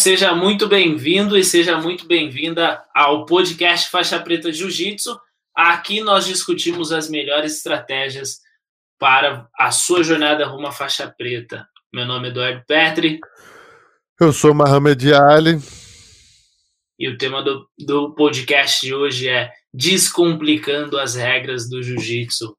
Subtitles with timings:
[0.00, 5.20] seja muito bem-vindo e seja muito bem-vinda ao podcast Faixa Preta Jiu-Jitsu.
[5.54, 8.38] Aqui nós discutimos as melhores estratégias
[8.98, 11.68] para a sua jornada rumo à faixa preta.
[11.92, 13.20] Meu nome é Eduardo Petri.
[14.18, 15.58] Eu sou Mohamed Ali.
[16.98, 22.56] E o tema do, do podcast de hoje é Descomplicando as regras do Jiu-Jitsu.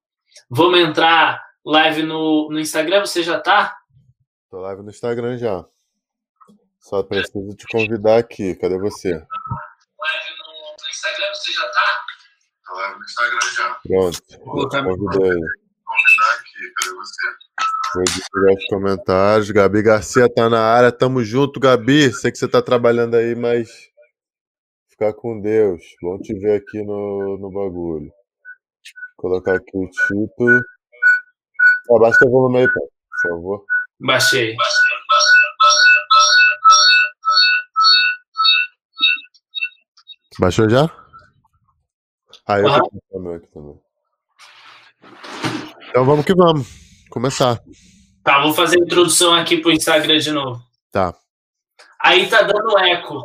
[0.47, 2.99] Vamos entrar live no, no Instagram?
[2.99, 3.75] Você já tá?
[4.47, 5.65] Tô live no Instagram já.
[6.81, 8.55] Só preciso te convidar aqui.
[8.55, 9.11] Cadê você?
[9.11, 10.47] Live no,
[10.81, 12.05] no Instagram, você já tá?
[12.65, 13.79] Tô live no Instagram já.
[13.87, 14.21] Pronto.
[14.39, 15.39] Convidei.
[15.85, 16.73] Convidar aqui.
[16.75, 17.27] Cadê você?
[17.93, 19.51] Vou divulgar os comentários.
[19.51, 20.91] Gabi Garcia tá na área.
[20.91, 22.11] Tamo junto, Gabi.
[22.11, 23.69] Sei que você tá trabalhando aí, mas
[24.89, 25.81] ficar com Deus.
[26.01, 28.07] Bom te ver aqui no, no bagulho.
[28.07, 30.61] Vou colocar aqui o título.
[31.95, 33.65] Abaixa o volume aí, por favor.
[33.99, 34.55] Baixei.
[40.41, 40.89] Baixou já?
[42.47, 42.79] Ah, eu uhum.
[42.79, 42.87] tô
[43.35, 43.79] aqui também.
[45.87, 46.67] Então vamos que vamos.
[47.11, 47.61] Começar.
[48.23, 50.59] Tá, vou fazer a introdução aqui pro Instagram de novo.
[50.91, 51.13] Tá.
[52.03, 53.23] Aí tá dando eco.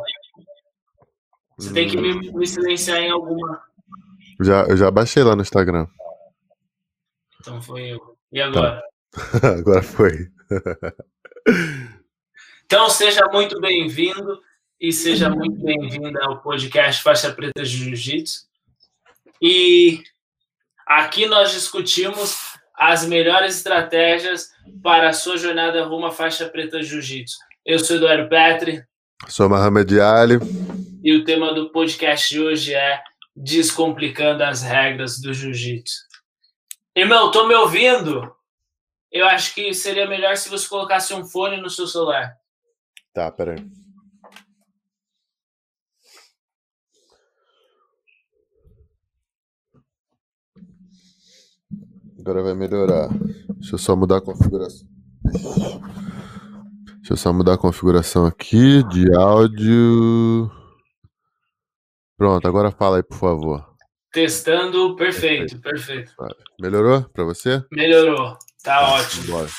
[1.57, 1.73] Você hum.
[1.73, 3.63] tem que me, me, silenciar em alguma.
[4.39, 5.87] Já, eu já baixei lá no Instagram.
[7.39, 8.15] Então foi eu.
[8.31, 8.79] E agora?
[9.09, 9.21] Tá.
[9.57, 10.31] agora foi.
[12.63, 14.39] então seja muito bem-vindo
[14.79, 18.45] e seja muito bem-vinda ao podcast Faixa Preta de Jiu-Jitsu.
[19.41, 20.03] E
[20.85, 22.37] aqui nós discutimos
[22.75, 24.51] as melhores estratégias
[24.83, 27.37] para a sua jornada rumo à faixa preta de jiu-jitsu.
[27.65, 28.83] Eu sou Eduardo Petri.
[29.27, 30.35] Sou Mohamed Ali.
[31.03, 33.01] E o tema do podcast de hoje é
[33.35, 36.05] Descomplicando as regras do jiu-jitsu.
[36.95, 38.31] Irmão, tô me ouvindo?
[39.11, 42.35] Eu acho que seria melhor se você colocasse um fone no seu celular.
[43.13, 43.57] Tá, peraí.
[52.27, 53.07] Agora vai melhorar.
[53.57, 54.85] Deixa eu só mudar a configuração.
[56.97, 60.51] Deixa eu só mudar a configuração aqui de áudio.
[62.17, 63.65] Pronto, agora fala aí, por favor.
[64.11, 66.11] Testando, perfeito, perfeito.
[66.59, 67.63] Melhorou para você?
[67.71, 69.27] Melhorou, tá ótimo.
[69.27, 69.49] Bora.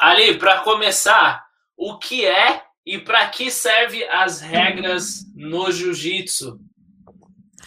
[0.00, 1.46] Ali, para começar,
[1.76, 6.58] o que é e para que serve as regras no jiu-jitsu?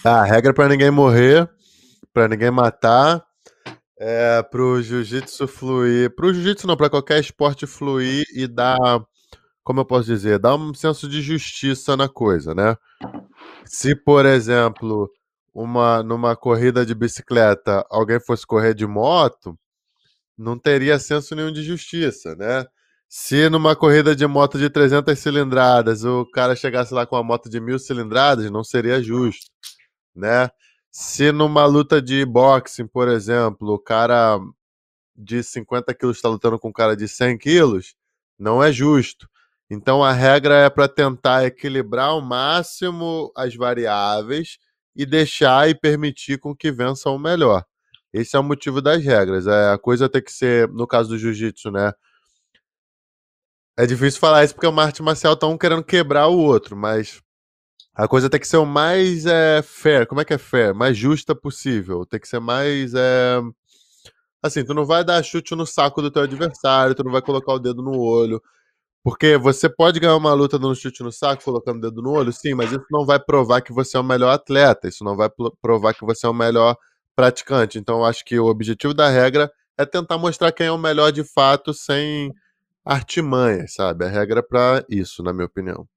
[0.03, 1.49] Ah, a regra para ninguém morrer,
[2.13, 3.25] para ninguém matar
[3.97, 6.13] é, pro jiu-jitsu fluir.
[6.15, 8.77] Pro jiu-jitsu não, para qualquer esporte fluir e dar.
[9.63, 10.37] Como eu posso dizer?
[10.39, 12.77] Dar um senso de justiça na coisa, né?
[13.65, 15.09] Se, por exemplo,
[15.53, 19.57] uma, numa corrida de bicicleta alguém fosse correr de moto,
[20.37, 22.65] não teria senso nenhum de justiça, né?
[23.09, 27.49] Se numa corrida de moto de 300 cilindradas o cara chegasse lá com uma moto
[27.49, 29.45] de mil cilindradas, não seria justo,
[30.15, 30.49] né?
[30.97, 34.39] Se numa luta de boxing, por exemplo, o cara
[35.13, 37.95] de 50 quilos está lutando com um cara de 100 quilos,
[38.39, 39.29] não é justo.
[39.69, 44.57] Então a regra é para tentar equilibrar ao máximo as variáveis
[44.95, 47.65] e deixar e permitir com que vença o melhor.
[48.13, 49.47] Esse é o motivo das regras.
[49.47, 51.91] É, a coisa tem que ser, no caso do jiu-jitsu, né?
[53.77, 57.21] É difícil falar isso porque o arte marcial tá um querendo quebrar o outro, mas
[57.95, 60.05] a coisa tem que ser o mais é, fair.
[60.05, 60.73] Como é que é fair?
[60.73, 62.05] Mais justa possível.
[62.05, 62.93] Tem que ser mais.
[62.93, 63.41] É...
[64.43, 67.53] Assim, tu não vai dar chute no saco do teu adversário, tu não vai colocar
[67.53, 68.41] o dedo no olho.
[69.03, 72.33] Porque você pode ganhar uma luta dando chute no saco, colocando o dedo no olho,
[72.33, 75.29] sim, mas isso não vai provar que você é o melhor atleta, isso não vai
[75.61, 76.75] provar que você é o melhor
[77.15, 77.77] praticante.
[77.79, 81.11] Então, eu acho que o objetivo da regra é tentar mostrar quem é o melhor
[81.11, 82.31] de fato, sem
[82.83, 84.05] artimanhas, sabe?
[84.05, 85.87] A regra é para isso, na minha opinião.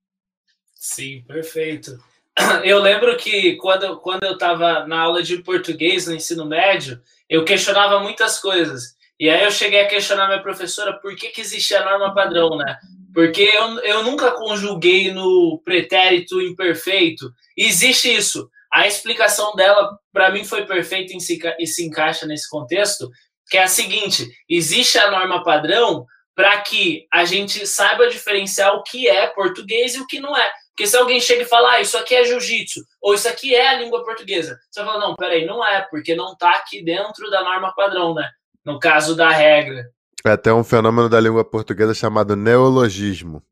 [0.78, 1.98] Sim, perfeito.
[2.64, 7.44] Eu lembro que quando, quando eu estava na aula de português no ensino médio, eu
[7.44, 8.96] questionava muitas coisas.
[9.18, 12.56] E aí eu cheguei a questionar minha professora por que, que existe a norma padrão,
[12.56, 12.78] né?
[13.12, 17.28] Porque eu, eu nunca conjuguei no pretérito imperfeito.
[17.56, 18.48] Existe isso.
[18.72, 23.10] A explicação dela, para mim, foi perfeita e se, e se encaixa nesse contexto,
[23.50, 28.84] que é a seguinte: existe a norma padrão para que a gente saiba diferenciar o
[28.84, 30.48] que é português e o que não é.
[30.78, 33.70] Porque se alguém chega e fala, ah, isso aqui é jiu-jitsu, ou isso aqui é
[33.70, 37.42] a língua portuguesa, você fala, não, peraí, não é, porque não está aqui dentro da
[37.42, 38.30] norma padrão, né?
[38.64, 39.90] No caso da regra.
[40.24, 43.42] É até um fenômeno da língua portuguesa chamado neologismo,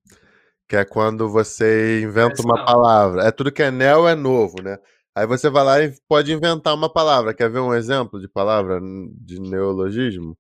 [0.69, 3.25] que é quando você inventa uma palavra.
[3.25, 4.79] É tudo que é neo é novo, né?
[5.13, 7.35] Aí você vai lá e pode inventar uma palavra.
[7.35, 10.39] Quer ver um exemplo de palavra de neologismo?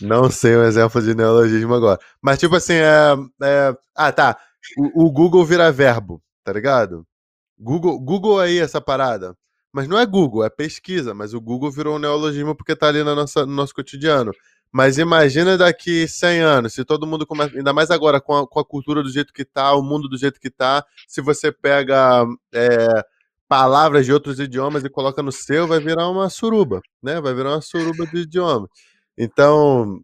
[0.00, 2.00] Não sei um exemplo de neologismo agora.
[2.22, 3.14] Mas, tipo assim, é.
[3.42, 3.76] é...
[3.94, 4.38] Ah, tá.
[4.76, 7.06] O, o Google vira verbo, tá ligado?
[7.58, 9.36] Google, Google aí essa parada.
[9.72, 13.02] Mas não é Google, é pesquisa, mas o Google virou um neologismo porque tá ali
[13.02, 14.32] no nosso cotidiano.
[14.70, 18.58] Mas imagina daqui 100 anos, se todo mundo começa, ainda mais agora com a, com
[18.60, 22.24] a cultura do jeito que tá, o mundo do jeito que tá, se você pega
[22.54, 23.04] é,
[23.46, 27.20] palavras de outros idiomas e coloca no seu, vai virar uma suruba, né?
[27.20, 28.66] Vai virar uma suruba de idioma.
[29.16, 30.02] Então,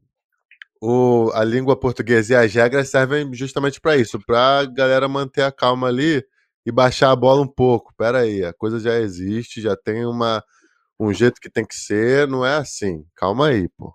[0.80, 5.42] o, a língua portuguesa e as regras servem justamente para isso, para a galera manter
[5.42, 6.25] a calma ali
[6.64, 7.94] e baixar a bola um pouco.
[7.96, 10.42] Pera aí, a coisa já existe, já tem uma,
[10.98, 13.04] um jeito que tem que ser, não é assim.
[13.14, 13.94] Calma aí, pô.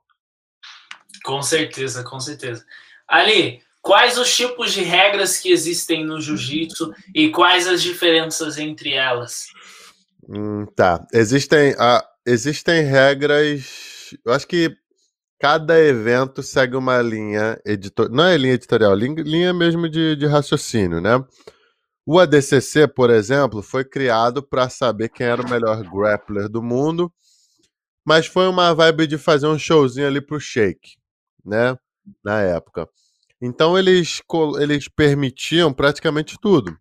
[1.24, 2.66] Com certeza, com certeza.
[3.08, 8.94] Ali, quais os tipos de regras que existem no jiu-jitsu e quais as diferenças entre
[8.94, 9.48] elas?
[10.28, 11.06] Hum, tá.
[11.14, 14.16] Existem, uh, existem regras.
[14.26, 14.76] Eu acho que
[15.44, 18.16] cada evento segue uma linha editorial.
[18.16, 21.22] Não é linha editorial, linha mesmo de, de raciocínio, né?
[22.06, 27.12] O ADCC, por exemplo, foi criado para saber quem era o melhor grappler do mundo,
[28.06, 30.96] mas foi uma vibe de fazer um showzinho ali pro Shake
[31.44, 31.78] né?
[32.24, 32.88] Na época.
[33.42, 34.22] Então eles,
[34.62, 36.78] eles permitiam praticamente tudo.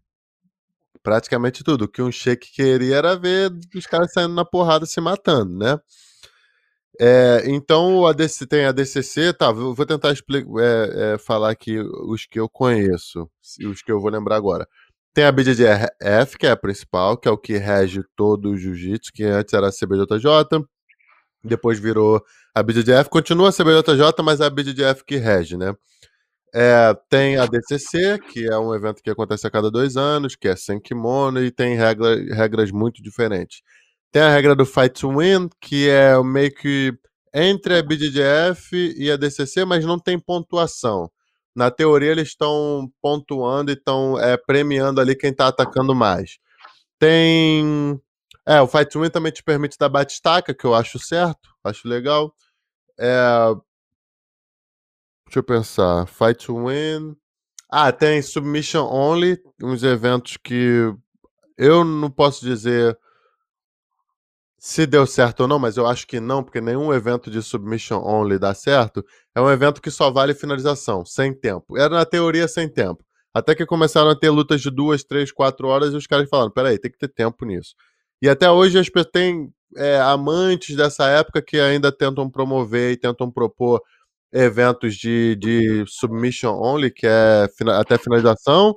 [1.02, 1.86] Praticamente tudo.
[1.86, 5.80] O que um shake queria era ver os caras saindo na porrada se matando, né?
[7.04, 9.50] É, então o ADC, tem a DCC, tá?
[9.50, 13.28] Vou tentar explicar, é, é, falar aqui os que eu conheço,
[13.66, 14.68] os que eu vou lembrar agora.
[15.12, 19.12] Tem a BJJF, que é a principal, que é o que rege todo o jiu-jitsu,
[19.12, 20.64] que antes era a CBJJ
[21.44, 22.22] depois virou
[22.54, 25.74] a BDDF, continua a CBJJ, mas é a BDDF que rege, né?
[26.54, 30.46] É, tem a DCC, que é um evento que acontece a cada dois anos, que
[30.48, 33.62] é sem kimono e tem regra, regras muito diferentes.
[34.12, 36.92] Tem a regra do Fight to Win, que é meio que
[37.34, 41.10] entre a BDDF e a DCC, mas não tem pontuação.
[41.56, 46.38] Na teoria, eles estão pontuando e estão é, premiando ali quem está atacando mais.
[46.98, 47.98] Tem
[48.46, 51.88] é, o Fight to Win também te permite dar bate-estaca, que eu acho certo, acho
[51.88, 52.34] legal.
[52.98, 53.54] É...
[55.26, 56.06] Deixa eu pensar.
[56.06, 57.16] Fight to Win.
[57.70, 60.92] Ah, tem Submission Only, uns eventos que
[61.56, 62.98] eu não posso dizer
[64.64, 67.98] se deu certo ou não, mas eu acho que não, porque nenhum evento de Submission
[67.98, 69.04] Only dá certo.
[69.34, 71.76] É um evento que só vale finalização, sem tempo.
[71.76, 73.04] Era na teoria sem tempo.
[73.34, 76.52] Até que começaram a ter lutas de duas, três, quatro horas e os caras falaram:
[76.52, 77.74] peraí, tem que ter tempo nisso.
[78.22, 82.96] E até hoje as pessoas têm é, amantes dessa época que ainda tentam promover e
[82.96, 83.82] tentam propor
[84.32, 87.48] eventos de, de submission only, que é
[87.80, 88.76] até finalização,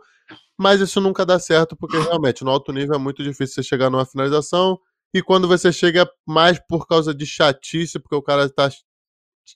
[0.58, 3.92] mas isso nunca dá certo, porque realmente no alto nível é muito difícil você chegar
[3.92, 4.80] numa finalização,
[5.16, 8.70] e quando você chega é mais por causa de chatice, porque o cara tá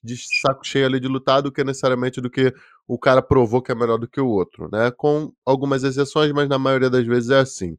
[0.01, 2.53] de saco cheio ali de lutar, do que necessariamente do que
[2.87, 4.89] o cara provou que é melhor do que o outro, né?
[4.91, 7.77] Com algumas exceções, mas na maioria das vezes é assim.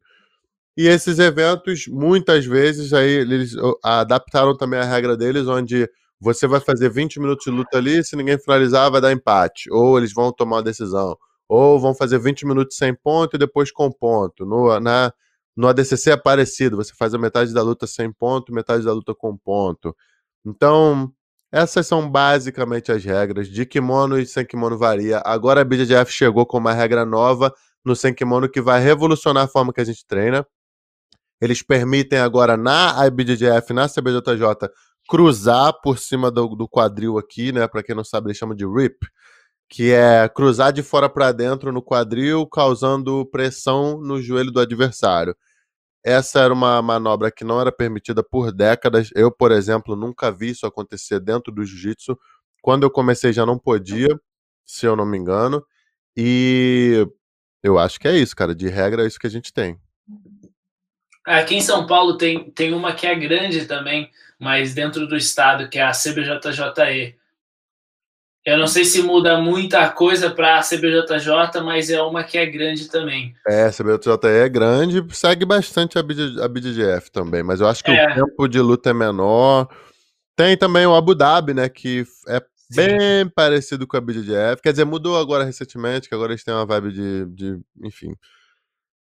[0.77, 5.89] E esses eventos, muitas vezes, aí eles adaptaram também a regra deles, onde
[6.19, 9.71] você vai fazer 20 minutos de luta ali, se ninguém finalizar, vai dar empate.
[9.71, 11.17] Ou eles vão tomar uma decisão.
[11.49, 14.45] Ou vão fazer 20 minutos sem ponto e depois com ponto.
[14.45, 15.11] No, na,
[15.55, 19.13] no ADCC é parecido, você faz a metade da luta sem ponto, metade da luta
[19.13, 19.95] com ponto.
[20.45, 21.11] Então,
[21.51, 23.47] essas são basicamente as regras.
[23.49, 25.21] De kimono e sem kimono varia.
[25.25, 27.53] Agora a BJJF chegou com uma regra nova
[27.83, 30.45] no sem kimono que vai revolucionar a forma que a gente treina.
[31.41, 34.69] Eles permitem agora na IBJJF, na CBJJ,
[35.09, 37.67] cruzar por cima do, do quadril aqui, né?
[37.67, 38.95] Para quem não sabe, eles chamam de RIP,
[39.71, 45.33] que é cruzar de fora para dentro no quadril, causando pressão no joelho do adversário.
[46.03, 49.09] Essa era uma manobra que não era permitida por décadas.
[49.15, 52.19] Eu, por exemplo, nunca vi isso acontecer dentro do jiu-jitsu.
[52.61, 54.09] Quando eu comecei já não podia,
[54.65, 55.65] se eu não me engano.
[56.17, 57.07] E
[57.63, 58.53] eu acho que é isso, cara.
[58.53, 59.79] De regra é isso que a gente tem.
[61.25, 65.69] Aqui em São Paulo tem, tem uma que é grande também, mas dentro do estado,
[65.69, 67.20] que é a CBJJE.
[68.43, 72.45] Eu não sei se muda muita coisa para a CBJJ, mas é uma que é
[72.45, 73.35] grande também.
[73.47, 77.83] É, a CBJJE é grande, segue bastante a, BD, a BDGF também, mas eu acho
[77.83, 78.11] que é.
[78.11, 79.69] o tempo de luta é menor.
[80.35, 82.75] Tem também o Abu Dhabi, né, que é Sim.
[82.75, 84.59] bem parecido com a BDGF.
[84.63, 88.15] Quer dizer, mudou agora recentemente, que agora eles têm uma vibe de, de enfim,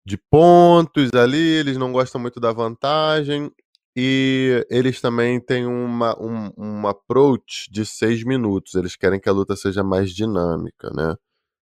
[0.05, 3.51] de pontos ali, eles não gostam muito da vantagem.
[3.95, 8.75] E eles também têm uma, um, um approach de seis minutos.
[8.75, 11.15] Eles querem que a luta seja mais dinâmica, né?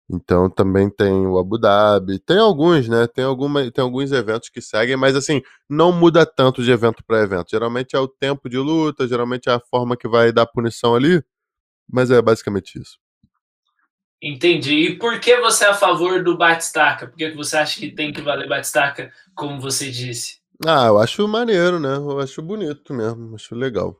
[0.09, 3.07] Então também tem o Abu Dhabi, tem alguns, né?
[3.07, 7.23] Tem, alguma, tem alguns eventos que seguem, mas assim, não muda tanto de evento para
[7.23, 7.49] evento.
[7.51, 11.21] Geralmente é o tempo de luta, geralmente é a forma que vai dar punição ali,
[11.91, 12.97] mas é basicamente isso.
[14.21, 14.73] Entendi.
[14.75, 17.07] E por que você é a favor do batistaca?
[17.07, 20.39] Por que você acha que tem que valer batistaca, como você disse?
[20.65, 21.95] Ah, eu acho maneiro, né?
[21.95, 23.99] Eu acho bonito mesmo, acho legal.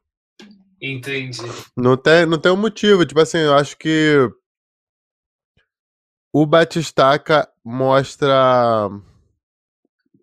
[0.82, 1.42] Entendi.
[1.76, 3.06] Não tem, não tem um motivo.
[3.06, 4.30] Tipo assim, eu acho que
[6.34, 8.90] o Batistaca mostra.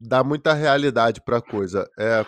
[0.00, 1.88] dá muita realidade pra coisa.
[1.98, 2.24] É.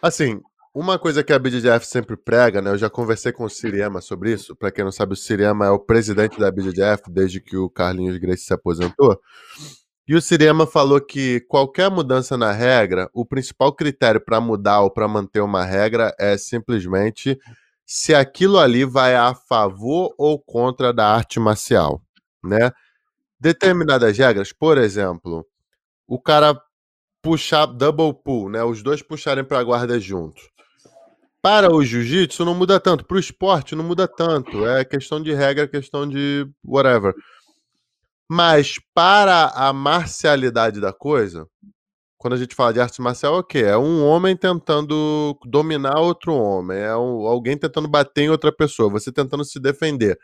[0.00, 0.40] Assim,
[0.74, 2.70] uma coisa que a BDF sempre prega, né?
[2.70, 4.54] Eu já conversei com o Siriema sobre isso.
[4.54, 8.18] Para quem não sabe, o Siriema é o presidente da BDF desde que o Carlinhos
[8.18, 9.18] Grace se aposentou.
[10.08, 14.90] E o Siriema falou que qualquer mudança na regra, o principal critério para mudar ou
[14.90, 17.36] para manter uma regra é simplesmente
[17.84, 22.00] se aquilo ali vai a favor ou contra da arte marcial,
[22.42, 22.70] né?
[23.40, 25.44] Determinadas regras, por exemplo,
[26.06, 26.60] o cara
[27.20, 28.62] puxar double pull, né?
[28.62, 30.48] Os dois puxarem para a guarda juntos.
[31.42, 34.66] Para o jiu-jitsu não muda tanto, para o esporte não muda tanto.
[34.66, 37.12] É questão de regra, questão de whatever.
[38.28, 41.46] Mas para a marcialidade da coisa,
[42.18, 43.58] quando a gente fala de arte marcial, é o quê?
[43.60, 48.90] É um homem tentando dominar outro homem, é um, alguém tentando bater em outra pessoa,
[48.90, 50.18] você tentando se defender.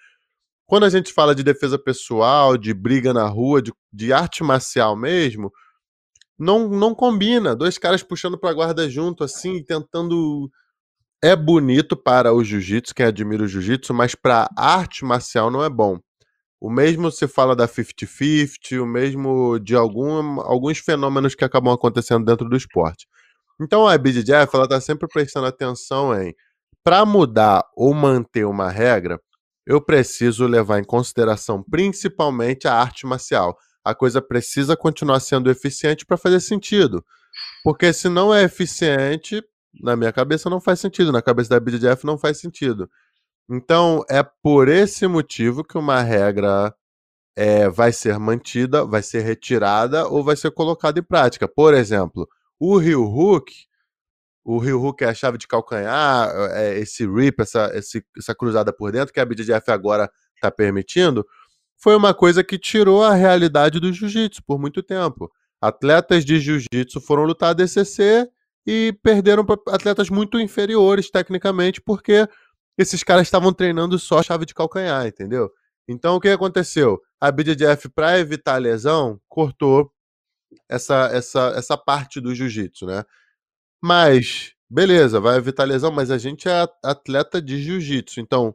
[0.66, 4.96] Quando a gente fala de defesa pessoal, de briga na rua, de, de arte marcial
[4.96, 5.52] mesmo,
[6.38, 7.54] não, não combina.
[7.54, 10.50] Dois caras puxando para a guarda junto, assim, tentando
[11.22, 15.70] é bonito para o jiu-jitsu, quem admira o jiu-jitsu, mas para arte marcial não é
[15.70, 16.00] bom.
[16.62, 22.24] O mesmo se fala da 50-50, o mesmo de algum, alguns fenômenos que acabam acontecendo
[22.24, 23.08] dentro do esporte.
[23.60, 26.32] Então a BJJF ela está sempre prestando atenção em
[26.84, 29.20] para mudar ou manter uma regra,
[29.66, 33.58] eu preciso levar em consideração principalmente a arte marcial.
[33.84, 37.04] A coisa precisa continuar sendo eficiente para fazer sentido.
[37.64, 39.42] Porque se não é eficiente,
[39.82, 42.88] na minha cabeça não faz sentido, na cabeça da BDF não faz sentido.
[43.50, 46.74] Então, é por esse motivo que uma regra
[47.36, 51.48] é, vai ser mantida, vai ser retirada ou vai ser colocada em prática.
[51.48, 53.52] Por exemplo, o Rio Hook,
[54.44, 58.72] o Rio Hook é a chave de calcanhar, é esse rip, essa, esse, essa cruzada
[58.72, 61.26] por dentro, que a BDF agora está permitindo,
[61.78, 65.30] foi uma coisa que tirou a realidade do jiu-jitsu por muito tempo.
[65.60, 68.28] Atletas de jiu-jitsu foram lutar DCC
[68.66, 72.28] e perderam para atletas muito inferiores tecnicamente, porque
[72.76, 75.50] esses caras estavam treinando só chave de calcanhar, entendeu?
[75.88, 77.00] Então o que aconteceu?
[77.20, 79.92] A BJJF, para evitar a lesão, cortou
[80.68, 83.04] essa, essa, essa parte do jiu-jitsu, né?
[83.82, 88.20] Mas, beleza, vai evitar a lesão, mas a gente é atleta de jiu-jitsu.
[88.20, 88.54] Então,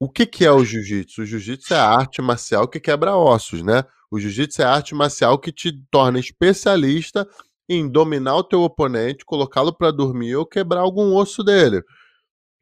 [0.00, 1.22] o que, que é o jiu-jitsu?
[1.22, 3.84] O jiu-jitsu é a arte marcial que quebra ossos, né?
[4.10, 7.26] O jiu-jitsu é a arte marcial que te torna especialista
[7.68, 11.82] em dominar o teu oponente, colocá-lo para dormir ou quebrar algum osso dele.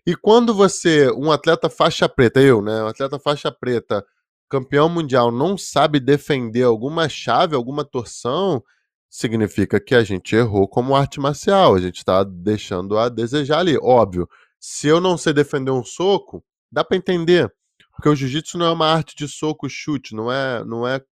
[0.07, 4.05] E quando você, um atleta faixa preta, eu, né, um atleta faixa preta,
[4.49, 8.63] campeão mundial, não sabe defender alguma chave, alguma torção,
[9.09, 13.77] significa que a gente errou como arte marcial, a gente está deixando a desejar ali.
[13.81, 14.29] Óbvio,
[14.59, 16.43] se eu não sei defender um soco,
[16.73, 17.53] dá para entender,
[17.93, 21.03] porque o jiu-jitsu não é uma arte de soco chute, não é, não é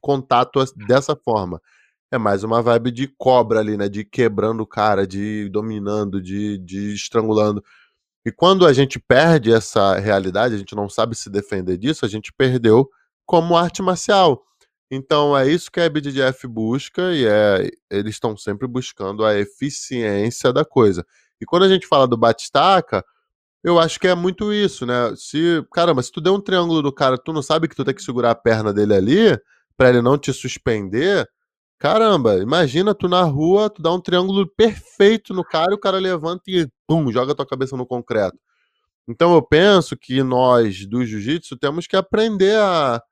[0.00, 1.60] contato dessa forma
[2.10, 3.88] é mais uma vibe de cobra ali, né?
[3.88, 7.62] De quebrando o cara, de dominando, de, de estrangulando.
[8.28, 12.08] E quando a gente perde essa realidade, a gente não sabe se defender disso, a
[12.08, 12.86] gente perdeu
[13.24, 14.44] como arte marcial.
[14.90, 20.52] Então é isso que a BDF busca e é, eles estão sempre buscando a eficiência
[20.52, 21.06] da coisa.
[21.40, 23.02] E quando a gente fala do batistaca,
[23.64, 25.14] eu acho que é muito isso, né?
[25.16, 27.94] Se, caramba, se tu der um triângulo do cara, tu não sabe que tu tem
[27.94, 29.40] que segurar a perna dele ali
[29.74, 31.26] para ele não te suspender,
[31.78, 36.42] Caramba, imagina tu na rua, tu dá um triângulo perfeito no cara o cara levanta
[36.48, 38.36] e pum, joga tua cabeça no concreto.
[39.06, 43.02] Então eu penso que nós do jiu-jitsu temos que aprender a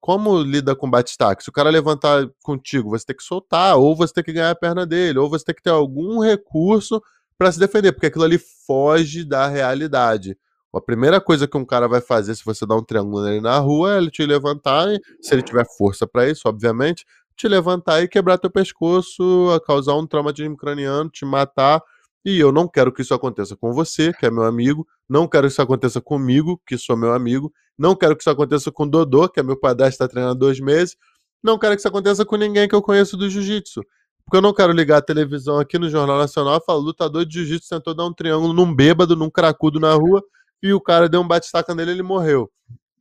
[0.00, 1.44] como lida com bate-staque.
[1.44, 4.54] Se o cara levantar contigo, você tem que soltar, ou você tem que ganhar a
[4.54, 7.00] perna dele, ou você tem que ter algum recurso
[7.38, 10.36] para se defender, porque aquilo ali foge da realidade.
[10.74, 13.58] A primeira coisa que um cara vai fazer se você dá um triângulo nele na
[13.58, 14.88] rua é ele te levantar,
[15.20, 17.04] se ele tiver força para isso, obviamente,
[17.36, 21.82] te levantar e quebrar teu pescoço, causar um traumatismo craniano, te matar.
[22.24, 24.86] E eu não quero que isso aconteça com você, que é meu amigo.
[25.08, 27.52] Não quero que isso aconteça comigo, que sou meu amigo.
[27.76, 30.60] Não quero que isso aconteça com Dodô, que é meu padrasto, está treinando há dois
[30.60, 30.96] meses.
[31.42, 33.82] Não quero que isso aconteça com ninguém que eu conheço do jiu-jitsu.
[34.24, 37.34] Porque eu não quero ligar a televisão aqui no Jornal Nacional e falar: lutador de
[37.34, 40.22] jiu-jitsu tentou dar um triângulo num bêbado, num cracudo na rua,
[40.62, 42.48] e o cara deu um bate-staca nele e ele morreu.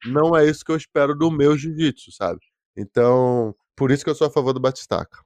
[0.06, 2.40] Não é isso que eu espero do meu jiu-jitsu, sabe?
[2.76, 5.20] Então, por isso que eu sou a favor do Batistaca.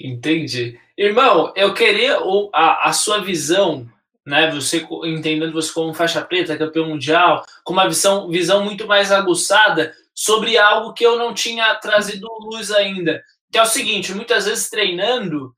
[0.00, 0.78] Entendi.
[0.96, 2.18] Irmão, eu queria
[2.52, 3.88] a, a sua visão,
[4.26, 4.50] né?
[4.50, 9.94] Você entendendo você como faixa preta, campeão mundial, com uma visão, visão muito mais aguçada
[10.14, 13.22] sobre algo que eu não tinha trazido luz ainda.
[13.50, 15.54] Que é o seguinte, muitas vezes treinando,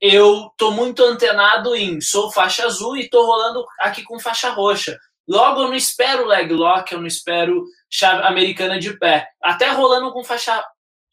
[0.00, 4.98] eu tô muito antenado em sou faixa azul e tô rolando aqui com faixa roxa.
[5.28, 9.28] Logo, eu não espero leg lock, eu não espero chave americana de pé.
[9.42, 10.62] Até rolando com faixa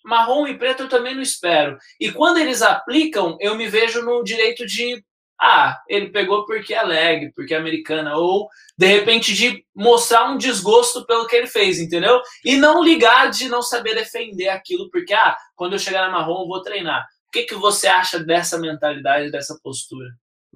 [0.04, 1.78] marrom e preto eu também não espero.
[2.00, 5.04] E quando eles aplicam, eu me vejo no direito de
[5.40, 10.38] ah, ele pegou porque é leg, porque é americana, ou de repente de mostrar um
[10.38, 12.22] desgosto pelo que ele fez, entendeu?
[12.46, 16.44] E não ligar de não saber defender aquilo, porque ah, quando eu chegar na marrom
[16.44, 17.06] eu vou treinar.
[17.28, 20.08] O que, que você acha dessa mentalidade, dessa postura?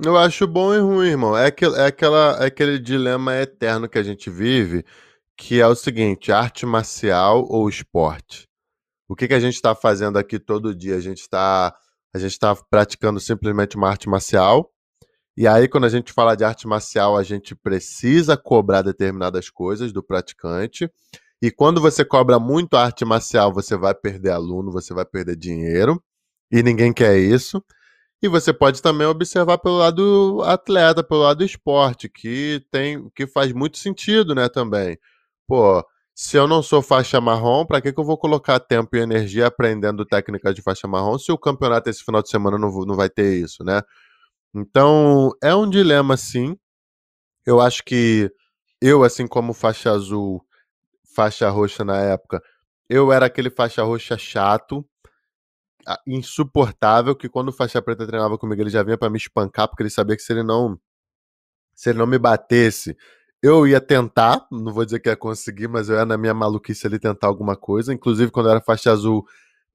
[0.02, 1.36] Eu acho bom e ruim, irmão.
[1.36, 4.86] É, aquele, é, aquela, é aquele dilema eterno que a gente vive,
[5.36, 8.47] que é o seguinte: arte marcial ou esporte?
[9.08, 10.96] O que, que a gente está fazendo aqui todo dia?
[10.96, 11.76] A gente está
[12.14, 14.72] a gente está praticando simplesmente uma arte marcial.
[15.36, 19.94] E aí, quando a gente fala de arte marcial, a gente precisa cobrar determinadas coisas
[19.94, 20.92] do praticante.
[21.42, 26.02] E quando você cobra muito arte marcial, você vai perder aluno, você vai perder dinheiro.
[26.52, 27.64] E ninguém quer isso.
[28.22, 33.54] E você pode também observar pelo lado atleta, pelo lado esporte, que tem que faz
[33.54, 34.98] muito sentido, né, também.
[35.48, 35.86] Pô,
[36.20, 39.46] se eu não sou faixa marrom, para que, que eu vou colocar tempo e energia
[39.46, 43.08] aprendendo técnicas de faixa marrom se o campeonato esse final de semana não, não vai
[43.08, 43.84] ter isso, né?
[44.56, 46.58] Então, é um dilema, sim.
[47.46, 48.32] Eu acho que
[48.82, 50.44] eu, assim como faixa azul,
[51.16, 52.42] faixa roxa na época,
[52.90, 54.84] eu era aquele faixa roxa chato,
[56.08, 59.84] insuportável que quando o faixa preta treinava comigo, ele já vinha para me espancar, porque
[59.84, 60.80] ele sabia que se ele não
[61.76, 62.98] se ele não me batesse,
[63.48, 66.88] eu ia tentar, não vou dizer que ia conseguir, mas eu ia na minha maluquice
[66.88, 67.94] ali tentar alguma coisa.
[67.94, 69.26] Inclusive, quando eu era faixa azul,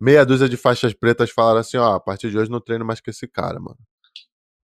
[0.00, 3.00] meia dúzia de faixas pretas falaram assim: ó, a partir de hoje não treino mais
[3.00, 3.78] com esse cara, mano.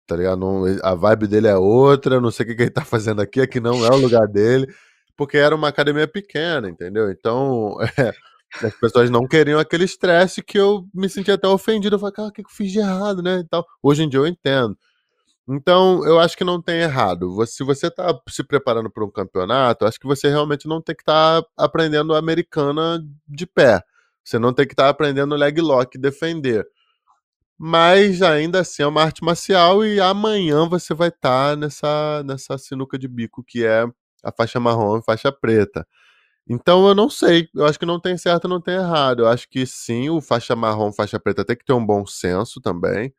[0.08, 0.40] Tá ligado?
[0.40, 3.42] Não, a vibe dele é outra, não sei o que, que ele tá fazendo aqui,
[3.42, 4.68] aqui não é o lugar dele,
[5.18, 7.10] porque era uma academia pequena, entendeu?
[7.12, 8.14] Então, é,
[8.66, 11.96] as pessoas não queriam aquele estresse que eu me sentia até ofendido.
[11.96, 13.42] Eu falei, cara, o que eu fiz de errado, né?
[13.46, 14.78] Então, hoje em dia eu entendo.
[15.48, 17.46] Então, eu acho que não tem errado.
[17.46, 21.04] Se você está se preparando para um campeonato, acho que você realmente não tem que
[21.04, 23.82] estar tá aprendendo americana de pé.
[24.24, 26.68] Você não tem que estar tá aprendendo leg lock defender.
[27.58, 32.58] Mas ainda assim é uma arte marcial e amanhã você vai estar tá nessa, nessa
[32.58, 33.86] sinuca de bico que é
[34.24, 35.88] a faixa marrom e faixa preta.
[36.50, 39.22] Então eu não sei, eu acho que não tem certo, não tem errado.
[39.24, 42.62] Eu acho que sim, o faixa marrom, faixa preta tem que ter um bom senso
[42.62, 43.14] também.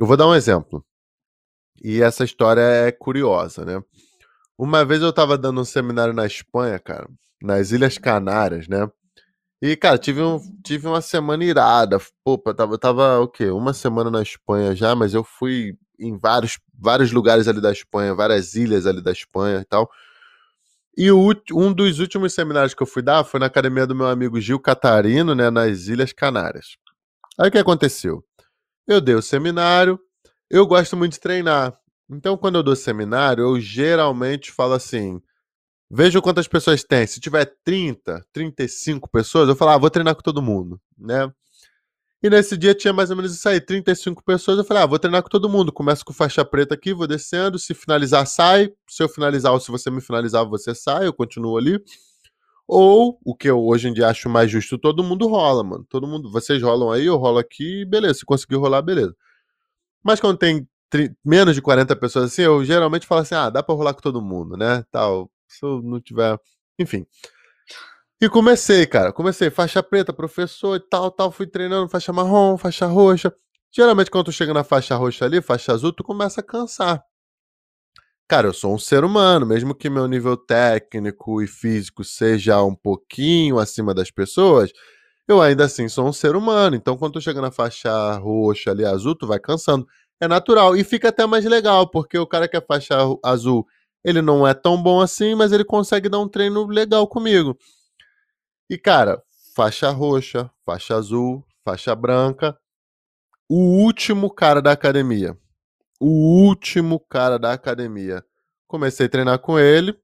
[0.00, 0.84] Eu vou dar um exemplo.
[1.82, 3.82] E essa história é curiosa, né?
[4.58, 7.08] Uma vez eu tava dando um seminário na Espanha, cara,
[7.42, 8.88] nas Ilhas Canárias, né?
[9.60, 11.98] E, cara, tive, um, tive uma semana irada.
[12.24, 13.50] Pô, eu tava, eu tava o quê?
[13.50, 18.14] Uma semana na Espanha já, mas eu fui em vários, vários lugares ali da Espanha,
[18.14, 19.90] várias ilhas ali da Espanha e tal.
[20.96, 24.06] E o, um dos últimos seminários que eu fui dar foi na academia do meu
[24.06, 26.76] amigo Gil Catarino, né, nas Ilhas Canárias.
[27.38, 28.24] Aí o que aconteceu?
[28.86, 30.00] Eu dei o seminário,
[30.50, 31.78] eu gosto muito de treinar.
[32.08, 35.20] Então, quando eu dou seminário, eu geralmente falo assim:
[35.90, 37.06] vejo quantas pessoas tem.
[37.06, 41.30] Se tiver 30, 35 pessoas, eu falo, ah, vou treinar com todo mundo, né?
[42.22, 44.58] E nesse dia tinha mais ou menos isso aí, 35 pessoas.
[44.58, 45.72] Eu falei, ah, vou treinar com todo mundo.
[45.72, 47.58] Começo com faixa preta aqui, vou descendo.
[47.58, 48.70] Se finalizar, sai.
[48.88, 51.78] Se eu finalizar ou se você me finalizar, você sai, eu continuo ali.
[52.66, 55.86] Ou, o que eu hoje em dia acho mais justo, todo mundo rola, mano.
[55.88, 58.14] Todo mundo, vocês rolam aí, eu rolo aqui, beleza.
[58.14, 59.14] Se conseguir rolar, beleza.
[60.06, 60.68] Mas quando tem
[61.24, 64.22] menos de 40 pessoas assim, eu geralmente falo assim: ah, dá pra rolar com todo
[64.22, 64.84] mundo, né?
[64.92, 65.28] Tal.
[65.48, 66.38] Se eu não tiver.
[66.78, 67.04] Enfim.
[68.20, 69.12] E comecei, cara.
[69.12, 71.32] Comecei faixa preta, professor e tal, tal.
[71.32, 73.34] Fui treinando faixa marrom, faixa roxa.
[73.74, 77.02] Geralmente, quando tu chega na faixa roxa ali, faixa azul, tu começa a cansar.
[78.28, 82.74] Cara, eu sou um ser humano, mesmo que meu nível técnico e físico seja um
[82.74, 84.72] pouquinho acima das pessoas,
[85.28, 86.76] eu ainda assim sou um ser humano.
[86.76, 89.86] Então, quando tu chega na faixa roxa ali, azul, tu vai cansando.
[90.20, 90.76] É natural.
[90.76, 93.66] E fica até mais legal, porque o cara que é faixa azul,
[94.04, 97.58] ele não é tão bom assim, mas ele consegue dar um treino legal comigo.
[98.70, 99.22] E, cara,
[99.54, 102.56] faixa roxa, faixa azul, faixa branca.
[103.48, 105.36] O último cara da academia.
[106.00, 108.24] O último cara da academia.
[108.66, 109.98] Comecei a treinar com ele.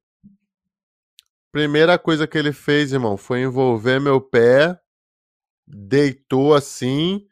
[1.52, 4.80] Primeira coisa que ele fez, irmão, foi envolver meu pé,
[5.66, 7.27] deitou assim,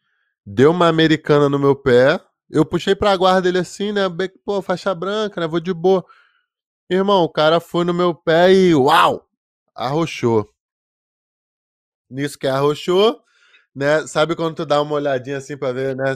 [0.44, 2.20] deu uma americana no meu pé.
[2.50, 4.02] Eu puxei pra guarda dele assim, né?
[4.44, 5.46] Pô, faixa branca, né?
[5.46, 6.04] Vou de boa.
[6.90, 9.28] Irmão, o cara foi no meu pé e uau!
[9.74, 10.48] Arrochou
[12.10, 13.22] nisso que arrochou,
[13.74, 14.06] né?
[14.06, 16.14] Sabe quando tu dá uma olhadinha assim para ver, né?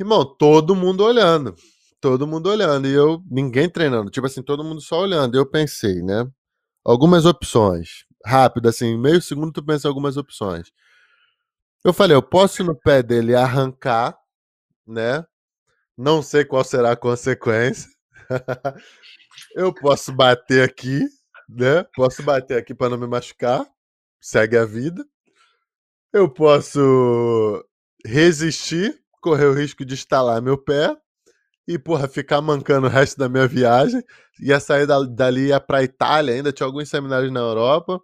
[0.00, 1.54] Irmão, todo mundo olhando.
[2.00, 2.88] Todo mundo olhando.
[2.88, 4.10] E eu, ninguém treinando.
[4.10, 5.36] Tipo assim, todo mundo só olhando.
[5.36, 6.26] E eu pensei, né?
[6.84, 8.06] Algumas opções.
[8.24, 10.72] rápido, assim, meio segundo tu pensa algumas opções.
[11.84, 14.16] Eu falei, eu posso no pé dele arrancar,
[14.86, 15.24] né?
[15.98, 17.90] Não sei qual será a consequência.
[19.56, 21.00] eu posso bater aqui,
[21.48, 21.84] né?
[21.94, 23.66] Posso bater aqui para não me machucar.
[24.20, 25.04] Segue a vida.
[26.12, 27.64] Eu posso
[28.06, 30.96] resistir, correr o risco de estalar meu pé
[31.66, 34.04] e, porra, ficar mancando o resto da minha viagem.
[34.40, 38.00] Ia sair dali, ia pra Itália, ainda tinha alguns seminários na Europa.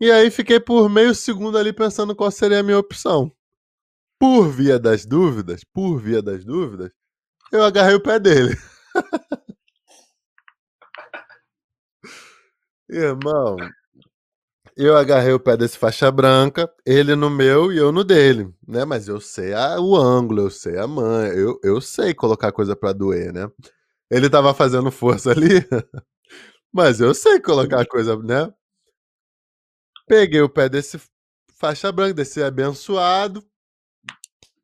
[0.00, 3.30] E aí fiquei por meio segundo ali pensando qual seria a minha opção.
[4.20, 6.90] Por via das dúvidas, por via das dúvidas,
[7.52, 8.56] eu agarrei o pé dele.
[12.90, 13.56] Irmão,
[14.76, 18.84] eu agarrei o pé desse faixa branca, ele no meu e eu no dele, né?
[18.84, 22.74] Mas eu sei a, o ângulo, eu sei a mãe, eu, eu sei colocar coisa
[22.76, 23.48] pra doer, né?
[24.10, 25.48] Ele tava fazendo força ali,
[26.72, 28.52] mas eu sei colocar coisa, né?
[30.10, 31.00] Peguei o pé desse
[31.54, 33.46] faixa branca, desse abençoado,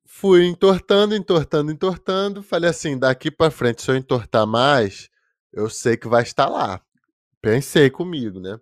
[0.04, 2.42] fui entortando, entortando, entortando.
[2.42, 5.08] Falei assim: daqui para frente, se eu entortar mais,
[5.52, 6.82] eu sei que vai estar lá.
[7.40, 8.58] Pensei comigo, né?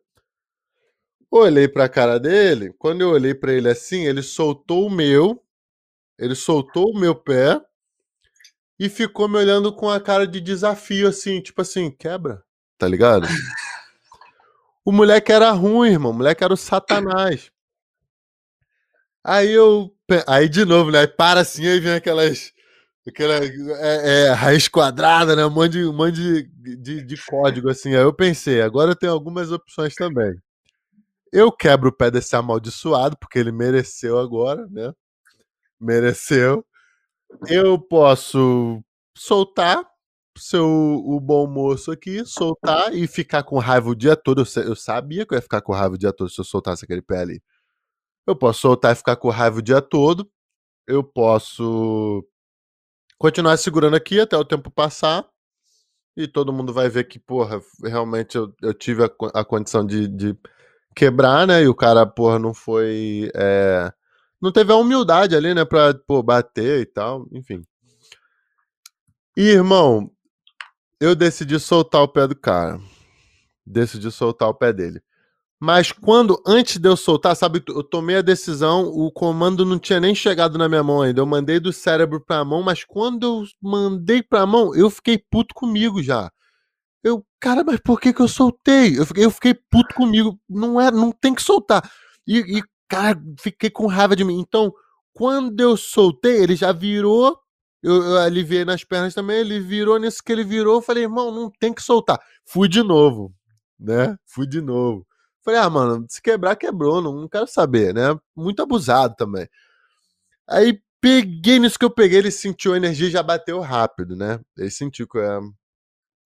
[1.31, 2.71] Olhei para a cara dele.
[2.79, 5.43] Quando eu olhei para ele assim, ele soltou o meu,
[6.19, 7.59] ele soltou o meu pé
[8.79, 12.45] e ficou me olhando com a cara de desafio, assim, tipo assim, quebra,
[12.77, 13.27] tá ligado?
[14.85, 16.11] O moleque era ruim, irmão.
[16.13, 17.51] O moleque era o satanás.
[19.25, 19.91] Aí eu.
[20.27, 21.01] Aí de novo, né?
[21.01, 22.53] Aí para assim, aí vem aquelas.
[23.07, 25.45] Aquela é, é, raiz quadrada, né?
[25.45, 26.43] Um monte, de, um monte de,
[26.77, 27.91] de, de código assim.
[27.95, 30.35] Aí eu pensei, agora eu tenho algumas opções também.
[31.33, 34.93] Eu quebro o pé desse amaldiçoado, porque ele mereceu agora, né?
[35.81, 36.65] Mereceu.
[37.49, 38.83] Eu posso
[39.17, 39.85] soltar
[40.37, 44.43] seu o bom moço aqui, soltar e ficar com raiva o dia todo.
[44.43, 46.85] Eu, eu sabia que eu ia ficar com raiva o dia todo se eu soltasse
[46.85, 47.43] aquele pé ali.
[48.27, 50.31] Eu posso soltar e ficar com raiva o dia todo.
[50.87, 52.27] Eu posso
[53.19, 55.27] continuar segurando aqui até o tempo passar.
[56.17, 60.07] E todo mundo vai ver que, porra, realmente eu, eu tive a, a condição de,
[60.07, 60.39] de,
[60.95, 61.63] quebrar, né?
[61.63, 63.31] E o cara, porra, não foi.
[63.35, 63.93] É...
[64.41, 65.65] Não teve a humildade ali, né?
[65.65, 67.27] Pra, pô, bater e tal.
[67.33, 67.63] Enfim.
[69.37, 70.11] E, irmão,
[71.05, 72.81] eu decidi soltar o pé do cara.
[73.67, 75.03] Decidi soltar o pé dele.
[75.61, 80.01] Mas quando, antes de eu soltar, sabe, eu tomei a decisão, o comando não tinha
[80.01, 81.21] nem chegado na minha mão ainda.
[81.21, 85.55] Eu mandei do cérebro pra mão, mas quando eu mandei pra mão, eu fiquei puto
[85.55, 86.31] comigo já.
[87.03, 88.99] Eu, cara, mas por que que eu soltei?
[88.99, 90.39] Eu fiquei, eu fiquei puto comigo.
[90.49, 91.83] Não é, não tem que soltar.
[92.27, 94.41] E, e, cara, fiquei com raiva de mim.
[94.41, 94.73] Então,
[95.13, 97.39] quando eu soltei, ele já virou
[97.85, 101.31] eu, eu aliviei nas pernas também, ele virou, nesse que ele virou, eu falei, irmão,
[101.31, 102.19] não tem que soltar.
[102.43, 103.31] Fui de novo,
[103.79, 104.19] né?
[104.25, 105.07] Fui de novo.
[105.43, 108.19] Falei, ah, mano, se quebrar, quebrou, não, não quero saber, né?
[108.35, 109.47] Muito abusado também.
[110.49, 114.41] Aí peguei nisso que eu peguei, ele sentiu a energia e já bateu rápido, né?
[114.57, 115.39] Ele sentiu que é.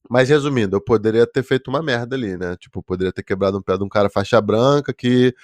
[0.09, 2.57] Mas resumindo, eu poderia ter feito uma merda ali, né?
[2.57, 5.35] Tipo, poderia ter quebrado um pé de um cara faixa branca que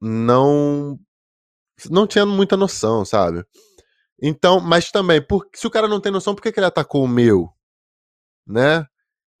[0.00, 0.98] não
[1.90, 3.44] não tinha muita noção, sabe?
[4.20, 7.04] Então, mas também, por, se o cara não tem noção, por que, que ele atacou
[7.04, 7.50] o meu?
[8.46, 8.86] Né?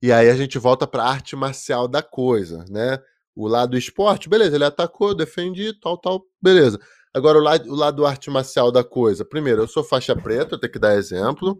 [0.02, 2.98] E aí a gente volta para a arte marcial da coisa, né?
[3.34, 6.78] O lado do esporte, beleza, ele atacou, defendi, tal, tal, beleza.
[7.14, 9.24] Agora, o lado, o lado arte marcial da coisa.
[9.24, 11.58] Primeiro, eu sou faixa preta, eu tenho que dar exemplo.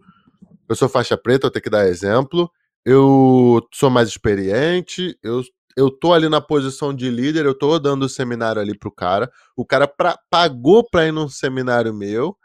[0.68, 2.50] Eu sou faixa preta, eu tenho que dar exemplo.
[2.84, 5.42] Eu sou mais experiente, eu,
[5.76, 9.30] eu tô ali na posição de líder, eu tô dando o seminário ali pro cara.
[9.56, 12.36] O cara pra, pagou pra ir num seminário meu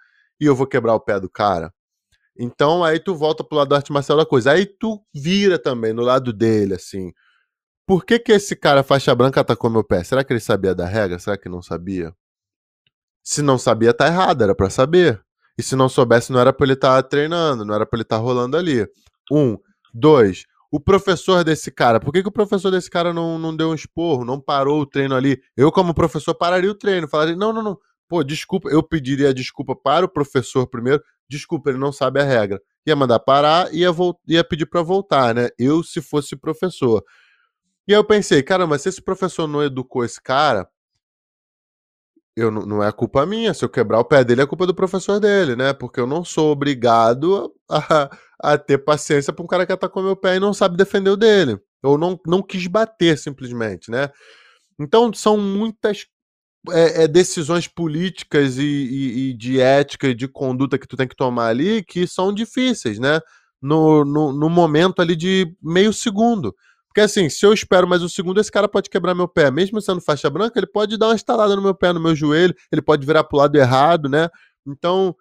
[0.42, 1.72] e eu vou quebrar o pé do cara.
[2.36, 4.52] Então aí tu volta pro lado da arte marcial da coisa.
[4.52, 7.14] Aí tu vira também no lado dele, assim.
[7.86, 10.04] Por que que esse cara faixa branca atacou meu pé?
[10.04, 11.20] Será que ele sabia da regra?
[11.20, 12.16] Será que não sabia?
[13.24, 15.22] Se não sabia, tá errado, era para saber.
[15.58, 18.04] E se não soubesse, não era pra ele estar tá treinando, não era pra ele
[18.04, 18.88] estar tá rolando ali.
[19.32, 19.58] Um.
[19.94, 20.46] Dois.
[20.72, 23.76] O professor desse cara, por que, que o professor desse cara não, não deu um
[23.76, 25.40] esporro, não parou o treino ali?
[25.56, 27.10] Eu, como professor, pararia o treino.
[27.10, 27.78] Falaria, não, não, não,
[28.12, 31.02] Pô, desculpa, eu pediria desculpa para o professor primeiro.
[31.30, 32.62] Desculpa, ele não sabe a regra.
[32.86, 33.89] Ia mandar parar e ia,
[34.28, 35.47] ia pedir para voltar, né?
[35.58, 37.02] Eu, se fosse professor.
[37.88, 40.67] E aí eu pensei, caramba, se esse professor não educou esse cara,
[42.36, 43.54] eu não é culpa minha.
[43.54, 45.71] Se eu quebrar o pé dele, é culpa do professor dele, né?
[45.71, 48.10] Porque eu não sou obrigado a,
[48.43, 51.15] a ter paciência para um cara que atacou meu pé e não sabe defender o
[51.15, 51.58] dele.
[51.82, 54.10] Ou não, não quis bater, simplesmente, né?
[54.78, 56.08] Então são muitas
[56.69, 61.08] é, é, decisões políticas e, e, e, de ética e de conduta que tu tem
[61.08, 63.19] que tomar ali que são difíceis, né?
[63.62, 66.56] No, no, no, momento ali de meio segundo.
[66.88, 69.50] Porque assim, se eu espero mais um segundo, esse cara pode quebrar meu pé.
[69.50, 72.56] Mesmo sendo faixa branca, ele pode dar uma estalada no meu pé, no meu joelho,
[72.71, 74.30] ele pode virar pro lado errado, né?
[74.67, 75.15] Então,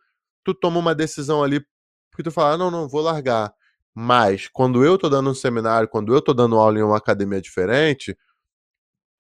[0.45, 1.65] tu toma uma decisão ali,
[2.11, 3.53] porque tu fala, ah, não, não, vou largar.
[3.95, 7.41] Mas, quando eu tô dando um seminário, quando eu tô dando aula em uma academia
[7.41, 8.17] diferente,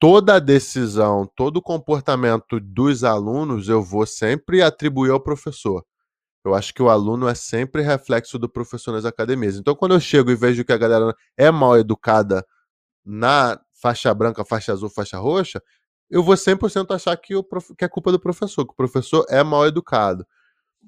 [0.01, 5.85] toda a decisão, todo o comportamento dos alunos, eu vou sempre atribuir ao professor.
[6.43, 9.57] Eu acho que o aluno é sempre reflexo do professor nas academias.
[9.57, 12.45] Então, quando eu chego e vejo que a galera é mal educada
[13.05, 15.63] na faixa branca, faixa azul, faixa roxa,
[16.09, 17.75] eu vou 100% achar que, o prof...
[17.77, 20.27] que é culpa do professor, que o professor é mal educado.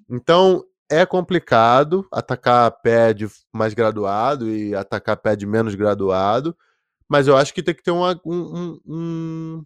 [0.09, 6.57] Então, é complicado atacar pé de mais graduado e atacar pé de menos graduado,
[7.13, 9.65] mas eu acho que tem que ter uma, um, um,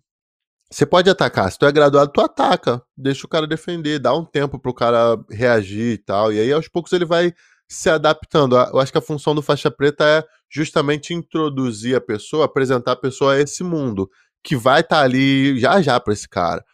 [0.68, 1.48] você pode atacar.
[1.52, 2.82] Se tu é graduado, tu ataca.
[2.96, 6.32] Deixa o cara defender, dá um tempo pro cara reagir e tal.
[6.32, 7.32] E aí, aos poucos, ele vai
[7.68, 8.56] se adaptando.
[8.56, 12.96] Eu acho que a função do faixa preta é justamente introduzir a pessoa, apresentar a
[12.96, 14.10] pessoa a esse mundo,
[14.42, 16.64] que vai estar tá ali já já para esse cara.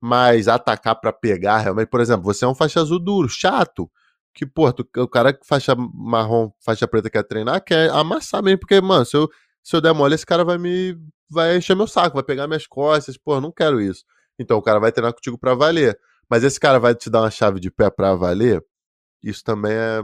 [0.00, 3.88] Mas atacar para pegar, realmente, por exemplo, você é um faixa azul duro, chato.
[4.34, 8.58] Que, pô, tu, o cara que faixa marrom, faixa preta quer treinar, quer amassar mesmo,
[8.58, 9.30] porque, mano, se eu,
[9.62, 10.96] se eu der mole, esse cara vai me
[11.28, 14.04] vai encher meu saco, vai pegar minhas costas, pô, não quero isso.
[14.38, 15.98] Então o cara vai treinar contigo para valer.
[16.28, 18.64] Mas esse cara vai te dar uma chave de pé para valer,
[19.22, 20.00] isso também é,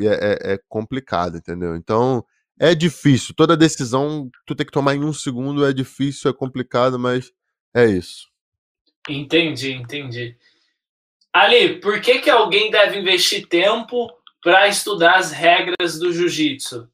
[0.00, 1.74] é, é, é complicado, entendeu?
[1.76, 2.24] Então
[2.58, 3.34] é difícil.
[3.34, 7.32] Toda decisão tu tem que tomar em um segundo é difícil, é complicado, mas
[7.74, 8.28] é isso.
[9.08, 10.36] Entendi, entendi.
[11.32, 14.08] Ali, por que, que alguém deve investir tempo
[14.42, 16.88] para estudar as regras do jiu-jitsu?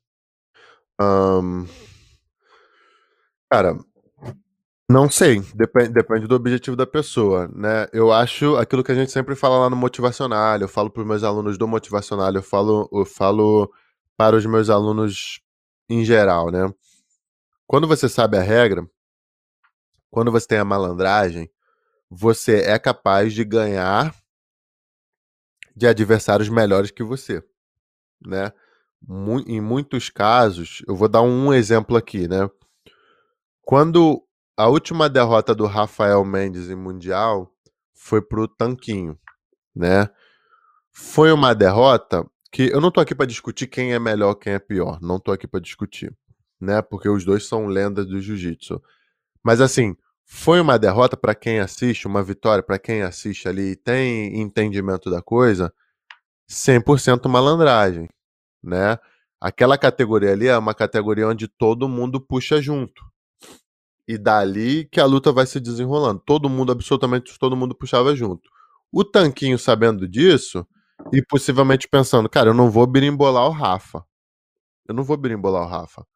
[1.01, 1.67] Um,
[3.51, 3.79] Cara,
[4.91, 7.87] não sei, depende, depende do objetivo da pessoa, né?
[7.93, 11.07] Eu acho aquilo que a gente sempre fala lá no motivacional, eu falo para os
[11.07, 13.73] meus alunos do motivacional, eu falo, eu falo
[14.17, 15.41] para os meus alunos
[15.89, 16.73] em geral, né?
[17.67, 18.89] Quando você sabe a regra,
[20.11, 21.51] quando você tem a malandragem,
[22.11, 24.15] você é capaz de ganhar
[25.75, 27.43] de adversários melhores que você,
[28.25, 28.53] né?
[29.09, 32.51] Em muitos casos, eu vou dar um exemplo aqui, né?
[33.63, 34.23] Quando
[34.57, 37.53] a última derrota do Rafael Mendes em Mundial
[37.95, 39.19] foi pro Tanquinho,
[39.75, 40.09] né?
[40.91, 44.59] Foi uma derrota que eu não tô aqui para discutir quem é melhor, quem é
[44.59, 46.17] pior, não tô aqui para discutir,
[46.61, 46.81] né?
[46.83, 48.83] Porque os dois são lendas do jiu-jitsu.
[49.43, 53.77] Mas assim, foi uma derrota para quem assiste, uma vitória para quem assiste ali e
[53.77, 55.73] tem entendimento da coisa,
[56.49, 58.09] 100% malandragem,
[58.67, 58.99] né?
[59.41, 63.03] Aquela categoria ali é uma categoria onde todo mundo puxa junto.
[64.09, 66.23] E dali que a luta vai se desenrolando.
[66.25, 68.49] Todo mundo, absolutamente todo mundo puxava junto.
[68.93, 70.67] O Tanquinho, sabendo disso,
[71.13, 74.05] e possivelmente pensando, cara, eu não vou birimbolar o Rafa.
[74.89, 76.07] Eu não vou birimbolar o Rafa.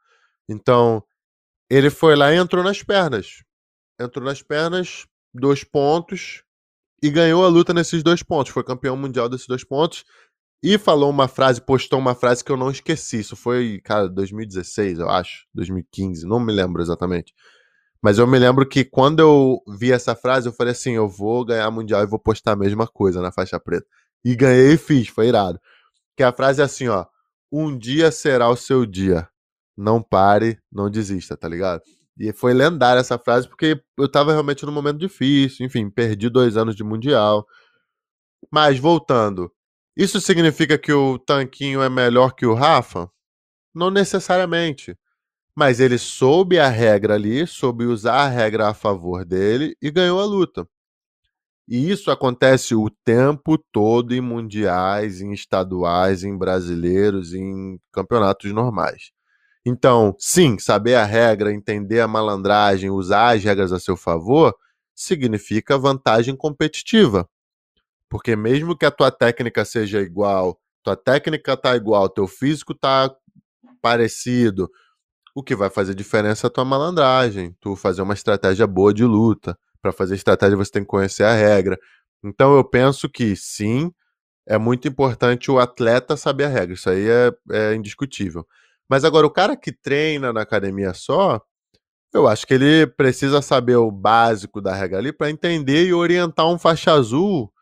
[0.48, 1.02] Então,
[1.68, 3.42] ele foi lá e entrou nas pernas.
[4.00, 6.42] Entrou nas pernas, dois pontos,
[7.02, 8.52] e ganhou a luta nesses dois pontos.
[8.52, 10.04] Foi campeão mundial desses dois pontos.
[10.62, 13.20] E falou uma frase, postou uma frase que eu não esqueci.
[13.20, 15.46] Isso foi, cara, 2016, eu acho.
[15.54, 17.34] 2015, não me lembro exatamente.
[18.02, 21.44] Mas eu me lembro que quando eu vi essa frase, eu falei assim: eu vou
[21.44, 23.86] ganhar mundial e vou postar a mesma coisa na faixa preta.
[24.24, 25.60] E ganhei e fiz, foi irado.
[26.16, 27.06] Que a frase é assim, ó:
[27.52, 29.28] um dia será o seu dia.
[29.76, 31.82] Não pare, não desista, tá ligado?
[32.18, 36.56] E foi lendária essa frase porque eu tava realmente num momento difícil, enfim, perdi dois
[36.56, 37.46] anos de mundial.
[38.52, 39.50] Mas voltando,
[40.02, 43.10] isso significa que o Tanquinho é melhor que o Rafa?
[43.74, 44.96] Não necessariamente.
[45.54, 50.18] Mas ele soube a regra ali, soube usar a regra a favor dele e ganhou
[50.18, 50.66] a luta.
[51.68, 59.12] E isso acontece o tempo todo em mundiais, em estaduais, em brasileiros, em campeonatos normais.
[59.66, 64.56] Então, sim, saber a regra, entender a malandragem, usar as regras a seu favor,
[64.94, 67.28] significa vantagem competitiva.
[68.10, 73.14] Porque mesmo que a tua técnica seja igual, tua técnica tá igual, teu físico tá
[73.80, 74.70] parecido,
[75.34, 79.04] o que vai fazer diferença é a tua malandragem, tu fazer uma estratégia boa de
[79.04, 79.56] luta.
[79.80, 81.78] Para fazer estratégia você tem que conhecer a regra.
[82.22, 83.92] Então eu penso que sim,
[84.46, 86.74] é muito importante o atleta saber a regra.
[86.74, 88.46] Isso aí é, é indiscutível.
[88.88, 91.40] Mas agora, o cara que treina na academia só,
[92.12, 96.46] eu acho que ele precisa saber o básico da regra ali para entender e orientar
[96.48, 97.52] um faixa azul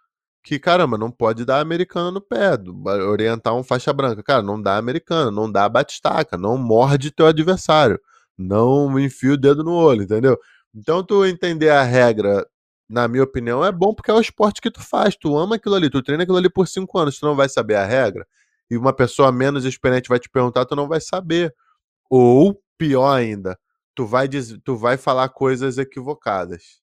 [0.49, 2.59] que, caramba, não pode dar americana no pé,
[3.07, 4.23] orientar um faixa branca.
[4.23, 8.01] Cara, não dá americana, não dá batistaca, não morde teu adversário,
[8.37, 10.39] não enfia o dedo no olho, entendeu?
[10.75, 12.47] Então, tu entender a regra,
[12.89, 15.75] na minha opinião, é bom porque é o esporte que tu faz, tu ama aquilo
[15.75, 18.27] ali, tu treina aquilo ali por cinco anos, tu não vai saber a regra,
[18.71, 21.55] e uma pessoa menos experiente vai te perguntar, tu não vai saber.
[22.11, 23.59] Ou pior ainda,
[23.95, 24.29] tu vai,
[24.65, 26.81] tu vai falar coisas equivocadas.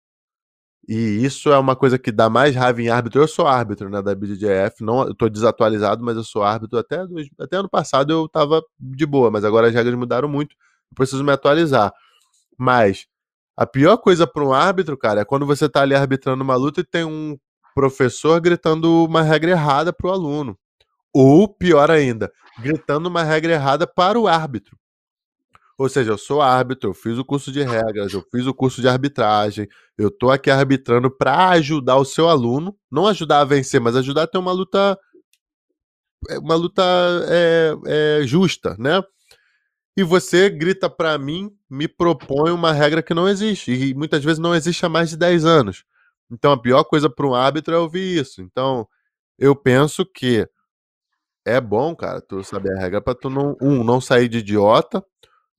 [0.87, 3.21] E isso é uma coisa que dá mais raiva em árbitro.
[3.21, 6.77] Eu sou árbitro né, da BDJF, não, eu tô desatualizado, mas eu sou árbitro.
[6.77, 6.97] Até,
[7.39, 10.55] até ano passado eu tava de boa, mas agora as regras mudaram muito.
[10.91, 11.91] Eu preciso me atualizar.
[12.57, 13.07] Mas
[13.57, 16.81] a pior coisa para um árbitro, cara, é quando você tá ali arbitrando uma luta
[16.81, 17.37] e tem um
[17.73, 20.57] professor gritando uma regra errada pro aluno.
[21.13, 24.77] Ou, pior ainda, gritando uma regra errada para o árbitro.
[25.77, 28.81] Ou seja, eu sou árbitro, eu fiz o curso de regras, eu fiz o curso
[28.81, 33.81] de arbitragem, eu tô aqui arbitrando para ajudar o seu aluno, não ajudar a vencer,
[33.81, 34.97] mas ajudar a ter uma luta
[36.29, 36.83] é, uma luta
[37.27, 37.73] é,
[38.21, 39.01] é, justa, né?
[39.97, 44.39] E você grita para mim, me propõe uma regra que não existe, e muitas vezes
[44.39, 45.85] não existe há mais de 10 anos.
[46.31, 48.41] Então a pior coisa para um árbitro é ouvir isso.
[48.41, 48.87] Então
[49.39, 50.47] eu penso que
[51.45, 55.05] é bom, cara, tu saber a regra para tu não um não sair de idiota,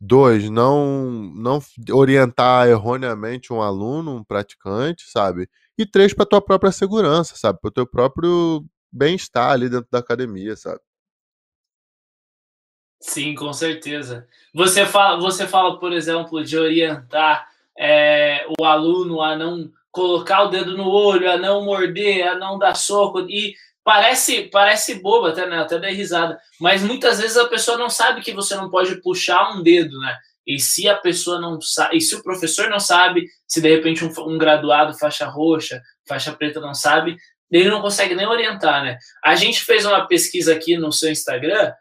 [0.01, 1.59] Dois, não, não
[1.91, 5.49] orientar erroneamente um aluno, um praticante, sabe?
[5.79, 7.59] E três, para tua própria segurança, sabe?
[7.61, 10.81] Para o teu próprio bem-estar ali dentro da academia, sabe?
[13.01, 14.27] Sim, com certeza.
[14.55, 20.49] Você fala, você fala, por exemplo, de orientar é, o aluno a não colocar o
[20.49, 23.21] dedo no olho, a não morder, a não dar soco.
[23.21, 23.55] E
[23.87, 25.61] Parece, parece bobo até, né?
[25.61, 26.37] Até dei risada.
[26.61, 30.13] Mas muitas vezes a pessoa não sabe que você não pode puxar um dedo, né?
[30.45, 34.05] E se a pessoa não sabe, e se o professor não sabe, se de repente
[34.05, 37.17] um, um graduado, faixa roxa, faixa preta não sabe,
[37.49, 38.99] ele não consegue nem orientar, né?
[39.25, 41.73] A gente fez uma pesquisa aqui no seu Instagram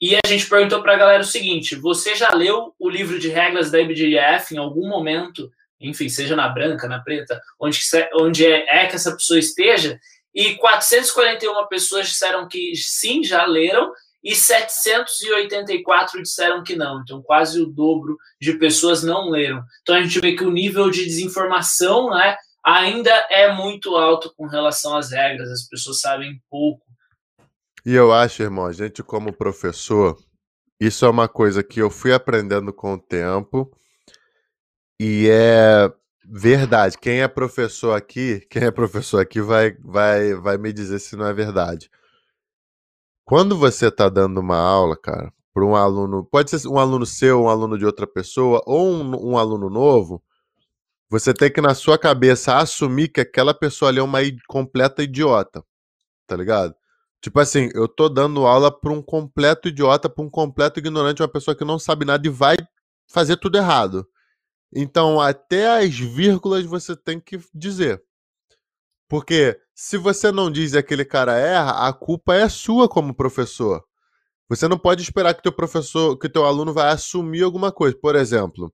[0.00, 3.28] e a gente perguntou para a galera o seguinte: você já leu o livro de
[3.28, 5.50] regras da IBGF em algum momento?
[5.80, 7.80] Enfim, seja na branca, na preta, onde,
[8.14, 9.98] onde é, é que essa pessoa esteja,
[10.34, 13.92] e 441 pessoas disseram que sim, já leram,
[14.22, 17.02] e 784 disseram que não.
[17.02, 19.62] Então, quase o dobro de pessoas não leram.
[19.82, 24.46] Então, a gente vê que o nível de desinformação né, ainda é muito alto com
[24.46, 26.84] relação às regras, as pessoas sabem pouco.
[27.84, 30.16] E eu acho, irmão, a gente, como professor,
[30.80, 33.70] isso é uma coisa que eu fui aprendendo com o tempo,
[34.98, 35.92] e é
[36.26, 36.98] Verdade.
[36.98, 41.26] Quem é professor aqui, quem é professor aqui vai, vai, vai me dizer se não
[41.26, 41.90] é verdade.
[43.24, 47.42] Quando você está dando uma aula, cara, para um aluno, pode ser um aluno seu,
[47.42, 50.22] um aluno de outra pessoa, ou um, um aluno novo,
[51.08, 55.64] você tem que, na sua cabeça, assumir que aquela pessoa ali é uma completa idiota.
[56.26, 56.74] Tá ligado?
[57.20, 61.28] Tipo assim, eu tô dando aula para um completo idiota, para um completo ignorante, uma
[61.28, 62.56] pessoa que não sabe nada e vai
[63.06, 64.06] fazer tudo errado.
[64.74, 68.02] Então, até as vírgulas você tem que dizer.
[69.08, 73.84] Porque se você não diz e aquele cara erra, a culpa é sua como professor.
[74.48, 77.96] Você não pode esperar que teu professor, que teu aluno vai assumir alguma coisa.
[77.96, 78.72] Por exemplo,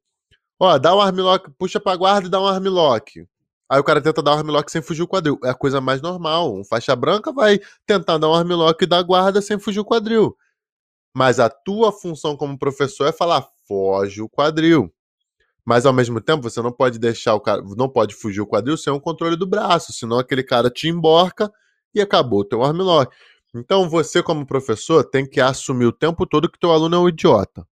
[0.59, 3.27] ó, dá um armlock, puxa pra guarda e dá um armlock.
[3.69, 5.39] Aí o cara tenta dar um armlock sem fugir o quadril.
[5.45, 6.55] É a coisa mais normal.
[6.55, 10.37] Um faixa branca vai tentar dar um armlock e dar guarda sem fugir o quadril.
[11.15, 14.93] Mas a tua função como professor é falar, foge o quadril.
[15.71, 18.77] Mas ao mesmo tempo, você não pode deixar o cara, não pode fugir o quadril
[18.77, 21.49] sem o controle do braço, senão aquele cara te emborca
[21.95, 23.17] e acabou o teu armlock.
[23.55, 27.09] Então você, como professor, tem que assumir o tempo todo que teu aluno é um
[27.09, 27.65] idiota.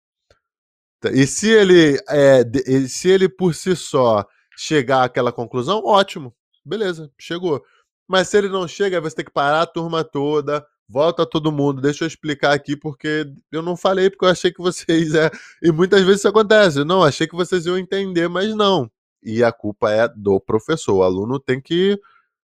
[1.13, 2.45] E se ele, é,
[2.87, 4.25] se ele por si só
[4.57, 6.33] chegar àquela conclusão, ótimo,
[6.65, 7.61] beleza, chegou.
[8.07, 11.83] Mas se ele não chega, você tem que parar a turma toda, Volta todo mundo,
[11.83, 15.15] deixa eu explicar aqui, porque eu não falei, porque eu achei que vocês.
[15.15, 15.31] É...
[15.63, 16.83] E muitas vezes isso acontece.
[16.83, 18.91] Não, achei que vocês iam entender, mas não.
[19.23, 20.95] E a culpa é do professor.
[20.95, 22.01] O aluno tem que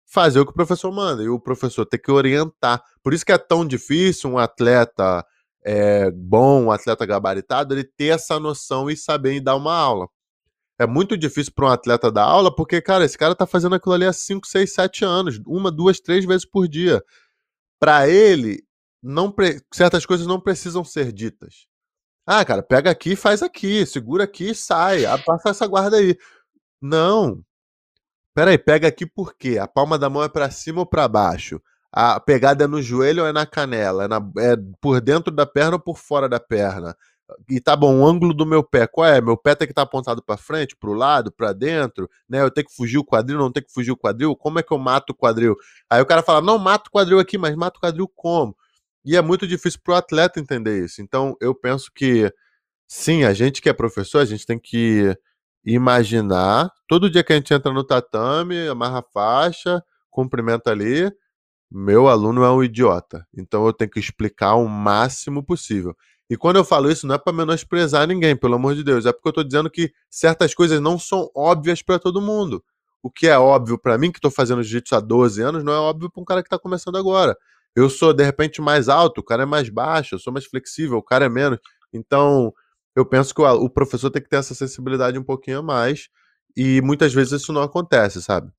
[0.07, 2.83] fazer o que o professor manda, e o professor tem que orientar.
[3.03, 5.25] Por isso que é tão difícil um atleta
[5.63, 10.09] é, bom, um atleta gabaritado, ele ter essa noção e saber dar uma aula.
[10.79, 13.95] É muito difícil para um atleta dar aula, porque, cara, esse cara tá fazendo aquilo
[13.95, 17.03] ali há 5, 6, 7 anos, uma, duas, três vezes por dia
[17.81, 18.63] para ele,
[19.03, 19.35] não
[19.73, 21.67] certas coisas não precisam ser ditas.
[22.27, 25.03] Ah, cara, pega aqui, faz aqui, segura aqui sai.
[25.25, 26.17] Passa essa guarda aí.
[26.81, 27.43] Não.
[28.35, 29.59] Peraí, pega aqui por quê?
[29.59, 31.61] A palma da mão é para cima ou para baixo?
[31.93, 34.05] A pegada é no joelho ou é na canela?
[34.05, 36.97] É, na, é por dentro da perna ou por fora da perna?
[37.49, 39.21] E tá bom, o ângulo do meu pé, qual é?
[39.21, 42.41] Meu pé tem que estar tá apontado para frente, para o lado, para dentro, né?
[42.43, 44.37] Eu tenho que fugir o quadril, não tenho que fugir o quadril.
[44.37, 45.57] Como é que eu mato o quadril?
[45.89, 48.57] Aí o cara fala: "Não, mato o quadril aqui, mas mato o quadril como?"
[49.05, 51.03] E é muito difícil para o atleta entender isso.
[51.03, 52.33] Então, eu penso que
[52.89, 55.17] sim, a gente que é professor, a gente tem que
[55.65, 61.11] imaginar, todo dia que a gente entra no tatame, amarra a faixa, cumprimenta ali,
[61.71, 63.27] meu aluno é um idiota.
[63.35, 65.97] Então eu tenho que explicar o máximo possível.
[66.31, 69.05] E quando eu falo isso, não é para menosprezar ninguém, pelo amor de Deus.
[69.05, 72.63] É porque eu tô dizendo que certas coisas não são óbvias para todo mundo.
[73.03, 75.79] O que é óbvio para mim, que estou fazendo jiu-jitsu há 12 anos, não é
[75.79, 77.37] óbvio para um cara que está começando agora.
[77.75, 80.99] Eu sou, de repente, mais alto, o cara é mais baixo, eu sou mais flexível,
[80.99, 81.59] o cara é menos.
[81.93, 82.55] Então,
[82.95, 86.09] eu penso que o professor tem que ter essa sensibilidade um pouquinho a mais.
[86.57, 88.53] E muitas vezes isso não acontece, sabe?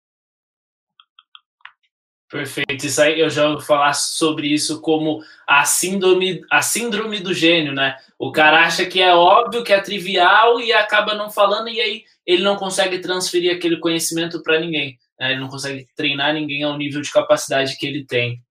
[2.32, 2.86] Perfeito.
[2.86, 7.73] Isso aí eu já ouvi falar sobre isso como a síndrome, a síndrome do gênio,
[7.73, 7.97] né?
[8.17, 12.05] O cara acha que é óbvio, que é trivial e acaba não falando, e aí
[12.25, 14.97] ele não consegue transferir aquele conhecimento para ninguém.
[15.19, 15.32] Né?
[15.32, 18.41] Ele não consegue treinar ninguém ao nível de capacidade que ele tem.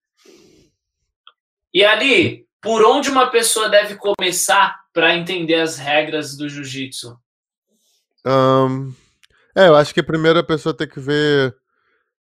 [1.73, 7.17] E ali, por onde uma pessoa deve começar para entender as regras do jiu-jitsu?
[8.27, 8.93] Um,
[9.57, 11.57] é, eu acho que primeiro a pessoa tem que ver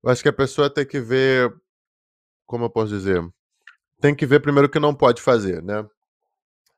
[0.03, 1.53] eu acho que a pessoa tem que ver.
[2.46, 3.22] Como eu posso dizer?
[4.00, 5.86] Tem que ver primeiro o que não pode fazer, né?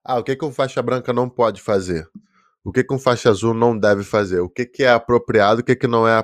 [0.04, 2.06] Ah, o que, que um faixa branca não pode fazer?
[2.62, 4.40] O que, que um faixa azul não deve fazer?
[4.40, 6.22] O que, que é apropriado, o que, que não é.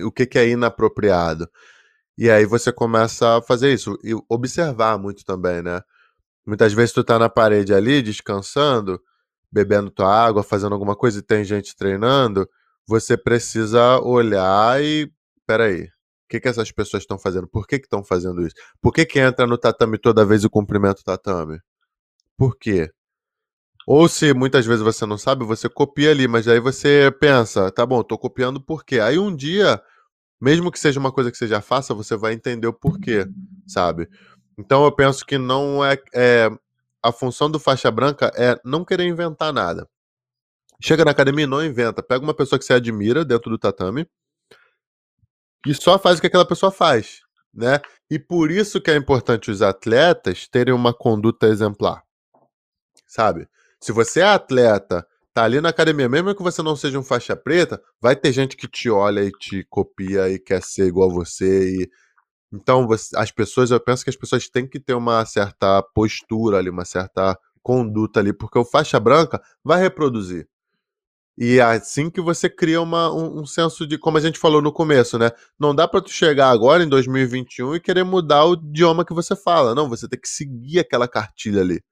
[0.00, 1.48] O que, que é inapropriado?
[2.16, 3.98] E aí você começa a fazer isso.
[4.04, 5.82] E observar muito também, né?
[6.46, 9.00] Muitas vezes tu tá na parede ali, descansando,
[9.50, 12.48] bebendo tua água, fazendo alguma coisa e tem gente treinando,
[12.86, 15.10] você precisa olhar e.
[15.46, 15.88] Peraí,
[16.32, 17.46] que, que essas pessoas estão fazendo?
[17.46, 18.54] Por que estão fazendo isso?
[18.80, 21.60] Por que, que entra no tatame toda vez e cumprimenta o tatame?
[22.38, 22.90] Por quê?
[23.86, 27.84] Ou se muitas vezes você não sabe, você copia ali, mas aí você pensa, tá
[27.84, 29.00] bom, tô copiando por quê?
[29.00, 29.82] Aí um dia,
[30.40, 33.26] mesmo que seja uma coisa que você já faça, você vai entender o porquê,
[33.66, 34.08] sabe?
[34.56, 36.48] Então eu penso que não é, é
[37.02, 39.86] a função do faixa branca é não querer inventar nada.
[40.80, 42.02] Chega na academia e não inventa.
[42.02, 44.06] Pega uma pessoa que você admira dentro do tatame,
[45.66, 47.20] e só faz o que aquela pessoa faz,
[47.52, 47.80] né?
[48.10, 52.02] E por isso que é importante os atletas terem uma conduta exemplar,
[53.06, 53.48] sabe?
[53.80, 57.36] Se você é atleta, tá ali na academia, mesmo que você não seja um faixa
[57.36, 61.14] preta, vai ter gente que te olha e te copia e quer ser igual a
[61.14, 61.90] você e
[62.52, 66.58] então você, as pessoas, eu penso que as pessoas têm que ter uma certa postura
[66.58, 70.46] ali, uma certa conduta ali, porque o faixa branca vai reproduzir.
[71.36, 74.60] E é assim que você cria uma, um, um, senso de, como a gente falou
[74.60, 75.30] no começo, né?
[75.58, 79.34] Não dá para tu chegar agora em 2021 e querer mudar o idioma que você
[79.34, 79.74] fala.
[79.74, 81.82] Não, você tem que seguir aquela cartilha ali.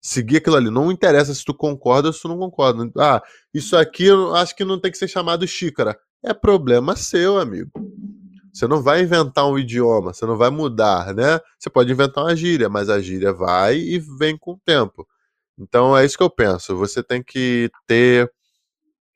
[0.00, 0.70] Seguir aquilo ali.
[0.70, 2.88] Não interessa se tu concorda ou se tu não concorda.
[2.98, 3.22] Ah,
[3.52, 5.98] isso aqui eu acho que não tem que ser chamado xícara.
[6.22, 7.70] É problema seu, amigo.
[8.52, 11.40] Você não vai inventar um idioma, você não vai mudar, né?
[11.58, 15.04] Você pode inventar uma gíria, mas a gíria vai e vem com o tempo.
[15.58, 16.76] Então é isso que eu penso.
[16.76, 18.30] Você tem que ter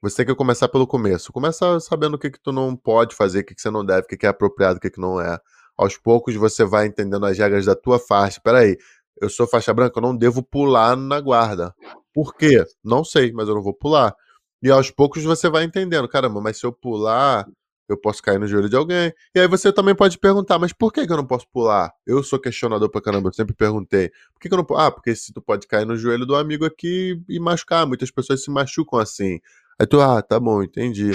[0.03, 1.33] você tem que começar pelo começo.
[1.33, 4.03] Começa sabendo o que, que tu não pode fazer, o que, que você não deve,
[4.03, 5.39] o que, que é apropriado, o que, que não é.
[5.77, 8.41] Aos poucos você vai entendendo as regras da tua faixa.
[8.43, 8.77] Peraí,
[9.21, 11.75] eu sou faixa branca, eu não devo pular na guarda.
[12.13, 12.65] Por quê?
[12.83, 14.15] Não sei, mas eu não vou pular.
[14.63, 17.47] E aos poucos você vai entendendo, caramba, mas se eu pular,
[17.89, 19.13] eu posso cair no joelho de alguém.
[19.35, 21.93] E aí você também pode perguntar, mas por que, que eu não posso pular?
[22.07, 24.11] Eu sou questionador pra caramba, eu sempre perguntei.
[24.33, 24.81] Por que, que eu não posso?
[24.81, 27.87] Ah, porque se tu pode cair no joelho do amigo aqui e machucar.
[27.87, 29.41] Muitas pessoas se machucam assim.
[29.79, 31.13] Aí tu, ah, tá bom, entendi.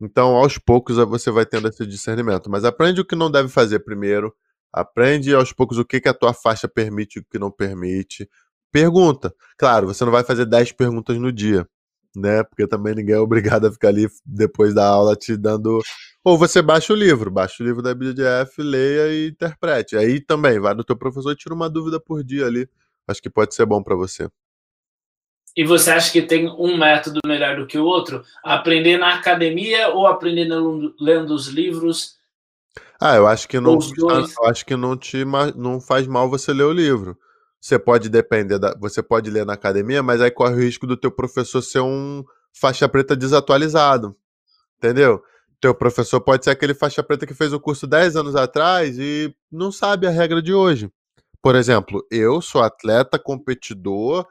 [0.00, 2.50] Então, aos poucos você vai tendo esse discernimento.
[2.50, 4.34] Mas aprende o que não deve fazer primeiro.
[4.72, 8.28] Aprende aos poucos o que, que a tua faixa permite e o que não permite.
[8.72, 9.32] Pergunta.
[9.56, 11.66] Claro, você não vai fazer 10 perguntas no dia,
[12.16, 12.42] né?
[12.42, 15.80] Porque também ninguém é obrigado a ficar ali depois da aula te dando.
[16.24, 19.96] Ou você baixa o livro, baixa o livro da BDF, leia e interprete.
[19.96, 22.68] Aí também, vai no teu professor e tira uma dúvida por dia ali.
[23.06, 24.28] Acho que pode ser bom para você.
[25.56, 28.22] E você acha que tem um método melhor do que o outro?
[28.42, 30.48] Aprender na academia ou aprender
[31.00, 32.18] lendo os livros?
[33.00, 35.24] Ah, eu acho que não, eu acho que não te
[35.54, 37.16] não faz mal você ler o livro.
[37.60, 40.96] Você pode depender da, você pode ler na academia, mas aí corre o risco do
[40.96, 44.16] teu professor ser um faixa preta desatualizado.
[44.76, 45.22] Entendeu?
[45.60, 49.34] Teu professor pode ser aquele faixa preta que fez o curso 10 anos atrás e
[49.50, 50.90] não sabe a regra de hoje.
[51.40, 54.26] Por exemplo, eu sou atleta, competidor,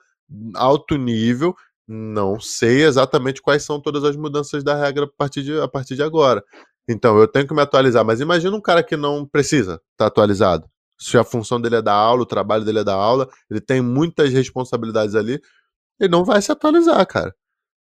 [0.56, 1.56] alto nível,
[1.88, 5.96] não sei exatamente quais são todas as mudanças da regra a partir de, a partir
[5.96, 6.44] de agora.
[6.88, 8.06] Então, eu tenho que me atualizar.
[8.06, 10.70] Mas imagina um cara que não precisa estar tá atualizado.
[11.00, 13.82] Se a função dele é dar aula, o trabalho dele é dar aula, ele tem
[13.82, 15.42] muitas responsabilidades ali,
[16.00, 17.36] ele não vai se atualizar, cara.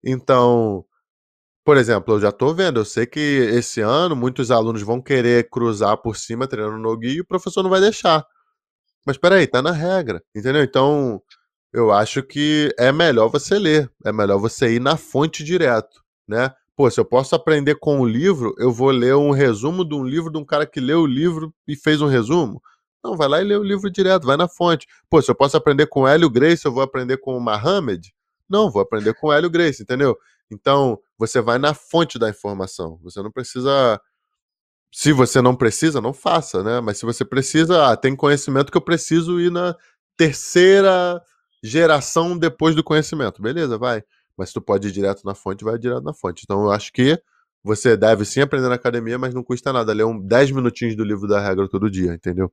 [0.05, 0.85] Então,
[1.65, 5.51] por exemplo, eu já estou vendo, eu sei que esse ano muitos alunos vão querer
[5.51, 8.27] cruzar por cima treinando no guia e o professor não vai deixar.
[9.07, 10.63] Mas peraí, tá na regra, entendeu?
[10.63, 11.23] Então,
[11.73, 16.53] eu acho que é melhor você ler, é melhor você ir na fonte direto, né?
[16.77, 20.05] Pô, se eu posso aprender com o livro, eu vou ler um resumo de um
[20.05, 22.63] livro de um cara que leu o livro e fez um resumo?
[23.03, 24.87] Não, vai lá e lê o livro direto, vai na fonte.
[25.11, 28.13] Pô, se eu posso aprender com Hélio Grace, eu vou aprender com o Mohamed?
[28.49, 30.17] Não, vou aprender com Hélio Grace, entendeu?
[30.51, 32.99] Então, você vai na fonte da informação.
[33.03, 34.01] Você não precisa.
[34.93, 36.81] Se você não precisa, não faça, né?
[36.81, 39.77] Mas se você precisa, ah, tem conhecimento que eu preciso ir na
[40.17, 41.21] terceira
[41.63, 43.43] geração depois do conhecimento.
[43.43, 44.03] Beleza, vai.
[44.37, 46.43] Mas tu pode ir direto na fonte, vai direto na fonte.
[46.45, 47.21] Então, eu acho que
[47.63, 51.05] você deve sim aprender na academia, mas não custa nada ler um 10 minutinhos do
[51.05, 52.53] livro da regra todo dia, entendeu?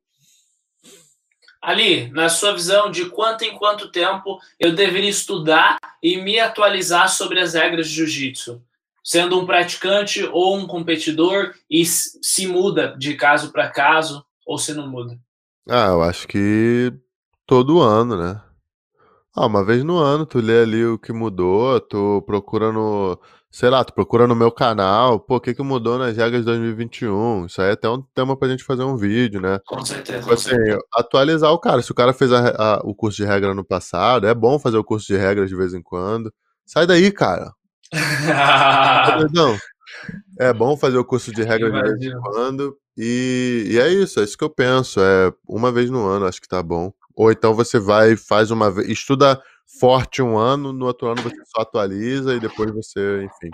[1.61, 7.09] Ali, na sua visão, de quanto em quanto tempo eu deveria estudar e me atualizar
[7.09, 8.61] sobre as regras de jiu-jitsu?
[9.03, 14.73] Sendo um praticante ou um competidor, e se muda de caso para caso, ou se
[14.73, 15.17] não muda?
[15.67, 16.93] Ah, eu acho que
[17.47, 18.41] todo ano, né?
[19.35, 23.19] Ah, uma vez no ano, tu lê ali o que mudou, tu procura no
[23.55, 26.45] sei lá, tu procura no meu canal, pô, o que que mudou nas regras de
[26.45, 27.45] 2021?
[27.45, 29.59] Isso aí é até um tema pra gente fazer um vídeo, né?
[29.65, 30.19] Com certeza.
[30.19, 30.55] Tipo assim,
[30.93, 31.81] atualizar o cara.
[31.81, 34.77] Se o cara fez a, a, o curso de regra no passado, é bom fazer
[34.77, 36.33] o curso de regras de vez em quando.
[36.65, 37.53] Sai daí, cara.
[39.33, 39.57] Não.
[40.37, 42.75] É bom fazer o curso de regra de vez em quando.
[42.97, 44.99] E, e é isso, é isso que eu penso.
[44.99, 46.91] É uma vez no ano, acho que tá bom.
[47.15, 49.41] Ou então você vai, faz uma vez, estuda
[49.79, 53.49] forte um ano, no outro ano você só atualiza e depois você, enfim,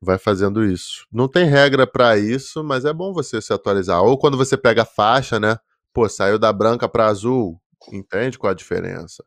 [0.00, 1.06] vai fazendo isso.
[1.12, 4.02] Não tem regra para isso, mas é bom você se atualizar.
[4.02, 5.58] Ou quando você pega a faixa, né?
[5.92, 7.60] Pô, saiu da branca para azul,
[7.92, 9.24] entende qual a diferença?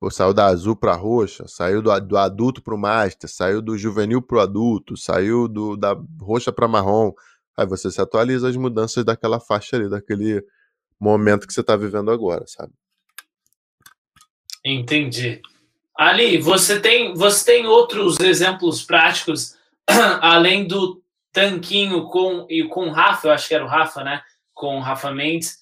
[0.00, 3.78] Pô, saiu da azul para roxa, saiu do, do adulto para o master, saiu do
[3.78, 7.12] juvenil para o adulto, saiu do, da roxa para marrom.
[7.56, 10.44] Aí você se atualiza as mudanças daquela faixa ali, daquele
[11.00, 12.72] momento que você está vivendo agora, sabe?
[14.64, 15.40] Entendi.
[15.96, 19.56] Ali, você tem, você tem outros exemplos práticos,
[20.20, 24.22] além do tanquinho com e com Rafa, eu acho que era o Rafa, né?
[24.54, 25.58] Com o Rafa Mendes,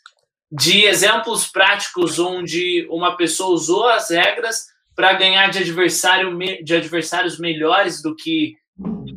[0.51, 7.39] de exemplos práticos onde uma pessoa usou as regras para ganhar de adversário de adversários
[7.39, 8.57] melhores do que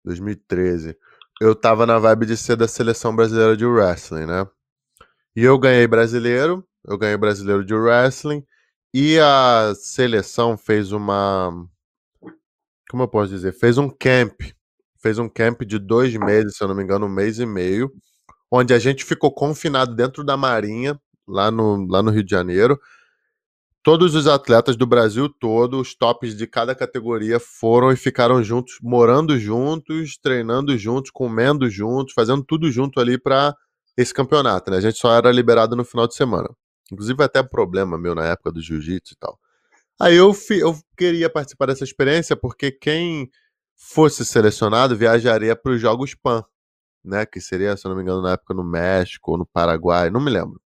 [0.06, 0.98] 2013.
[1.42, 4.48] Eu tava na vibe de ser da seleção brasileira de wrestling, né?
[5.36, 8.44] E eu ganhei brasileiro eu ganhei brasileiro de wrestling
[8.94, 11.68] e a seleção fez uma.
[12.90, 13.54] Como eu posso dizer?
[13.54, 14.42] Fez um camp.
[15.02, 17.92] Fez um camp de dois meses, se eu não me engano, um mês e meio,
[18.52, 22.80] onde a gente ficou confinado dentro da Marinha, lá no, lá no Rio de Janeiro.
[23.84, 28.76] Todos os atletas do Brasil todo, os tops de cada categoria, foram e ficaram juntos,
[28.80, 33.56] morando juntos, treinando juntos, comendo juntos, fazendo tudo junto ali para
[33.98, 34.70] esse campeonato.
[34.70, 34.78] Né?
[34.78, 36.50] A gente só era liberado no final de semana.
[36.92, 39.40] Inclusive, até problema meu na época do jiu-jitsu e tal.
[40.00, 43.30] Aí eu, eu queria participar dessa experiência porque quem
[43.76, 46.44] fosse selecionado viajaria para os Jogos Pan,
[47.04, 47.26] né?
[47.26, 50.22] Que seria, se eu não me engano, na época no México ou no Paraguai, não
[50.22, 50.62] me lembro.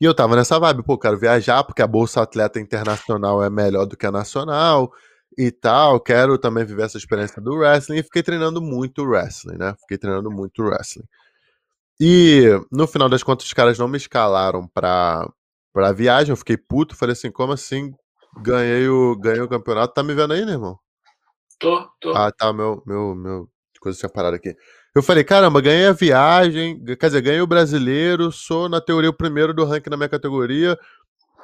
[0.00, 3.86] E eu tava nessa vibe, pô, quero viajar porque a Bolsa Atleta Internacional é melhor
[3.86, 4.92] do que a nacional
[5.38, 6.00] e tal.
[6.00, 9.74] Quero também viver essa experiência do wrestling e fiquei treinando muito wrestling, né?
[9.80, 11.06] Fiquei treinando muito wrestling.
[12.00, 15.28] E no final das contas, os caras não me escalaram pra,
[15.72, 16.30] pra viagem.
[16.32, 16.96] Eu fiquei puto.
[16.96, 17.92] Falei assim: como assim?
[18.42, 19.94] Ganhei o, ganhei o campeonato.
[19.94, 20.78] Tá me vendo aí, né, irmão?
[21.58, 22.14] Tô, tô.
[22.14, 22.52] Ah, tá.
[22.52, 23.48] Meu, meu, meu.
[23.80, 24.56] Coisa tinha parado aqui.
[24.94, 26.82] Eu falei, caramba, ganhei a viagem.
[26.84, 28.32] Quer dizer, ganhei o brasileiro.
[28.32, 30.78] Sou, na teoria, o primeiro do ranking na minha categoria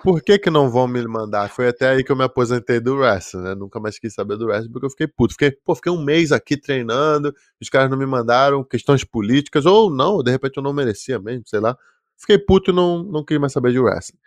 [0.02, 1.50] por que, que não vão me mandar?
[1.50, 3.54] Foi até aí que eu me aposentei do wrestling, né?
[3.54, 5.34] Nunca mais quis saber do wrestling, porque eu fiquei puto.
[5.34, 9.90] Fiquei, pô, fiquei um mês aqui treinando, os caras não me mandaram, questões políticas, ou
[9.90, 11.76] não, de repente eu não merecia mesmo, sei lá.
[12.16, 14.18] Fiquei puto e não, não quis mais saber de wrestling.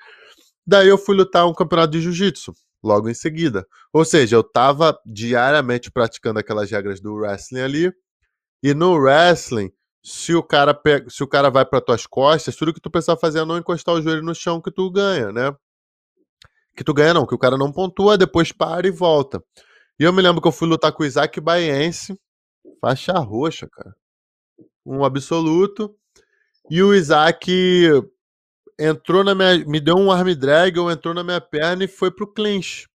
[0.65, 2.53] Daí eu fui lutar um campeonato de jiu-jitsu,
[2.84, 3.65] logo em seguida.
[3.91, 7.93] Ou seja, eu tava diariamente praticando aquelas regras do wrestling ali,
[8.61, 9.71] e no wrestling,
[10.03, 13.17] se o cara pega, se o cara vai para tuas costas, tudo que tu precisa
[13.17, 15.55] fazer é não encostar o joelho no chão que tu ganha, né?
[16.76, 19.43] Que tu ganha não, que o cara não pontua, depois para e volta.
[19.99, 22.19] E eu me lembro que eu fui lutar com o Isaac Baiense,
[22.82, 23.95] faixa roxa, cara.
[24.86, 25.95] Um absoluto.
[26.69, 27.51] E o Isaac
[28.80, 32.11] entrou na minha, me deu um arm drag, ou entrou na minha perna e foi
[32.11, 32.88] pro clinch.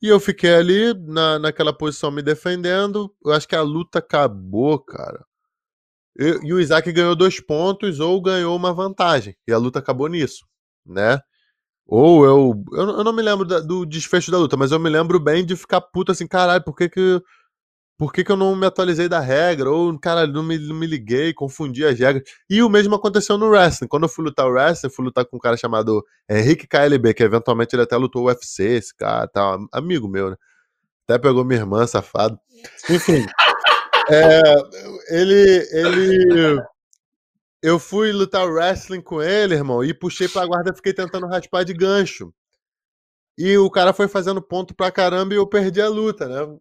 [0.00, 3.14] E eu fiquei ali na, naquela posição me defendendo.
[3.24, 5.24] Eu acho que a luta acabou, cara.
[6.18, 9.36] E, e o Isaac ganhou dois pontos ou ganhou uma vantagem.
[9.46, 10.46] E a luta acabou nisso,
[10.86, 11.20] né?
[11.88, 12.64] Ou eu.
[12.72, 15.44] Eu, eu não me lembro da, do desfecho da luta, mas eu me lembro bem
[15.44, 17.22] de ficar puto assim, caralho, por que que.
[17.98, 19.68] Por que, que eu não me atualizei da regra?
[19.68, 22.22] Ou, caralho, não me, não me liguei, confundi as regras.
[22.48, 23.88] E o mesmo aconteceu no wrestling.
[23.88, 27.24] Quando eu fui lutar o wrestling, fui lutar com um cara chamado Henrique KLB, que
[27.24, 30.36] eventualmente ele até lutou o UFC, esse cara, tá, amigo meu, né?
[31.08, 32.38] Até pegou minha irmã, safado.
[32.88, 33.26] Enfim.
[34.10, 34.42] é,
[35.10, 36.62] ele, ele
[37.62, 41.74] eu fui lutar wrestling com ele, irmão, e puxei pra guarda, fiquei tentando raspar de
[41.74, 42.32] gancho.
[43.36, 46.58] E o cara foi fazendo ponto pra caramba e eu perdi a luta, né?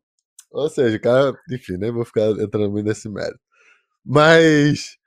[0.52, 3.40] Ou seja, o cara, enfim, nem vou ficar entrando muito nesse mérito.
[4.06, 4.98] Mas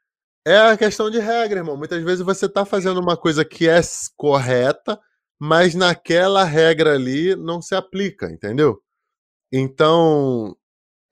[0.47, 1.77] é a questão de regra, irmão.
[1.77, 3.81] Muitas vezes você tá fazendo uma coisa que é
[4.17, 4.99] correta,
[5.39, 8.81] mas naquela regra ali não se aplica, entendeu?
[9.53, 10.57] Então,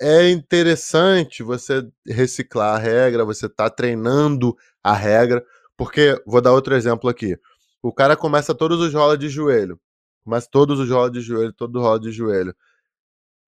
[0.00, 5.44] é interessante você reciclar a regra, você tá treinando a regra,
[5.76, 7.38] porque vou dar outro exemplo aqui.
[7.82, 9.80] O cara começa todos os rolas de joelho,
[10.24, 12.54] começa todos os rolas de joelho, todo rola de joelho.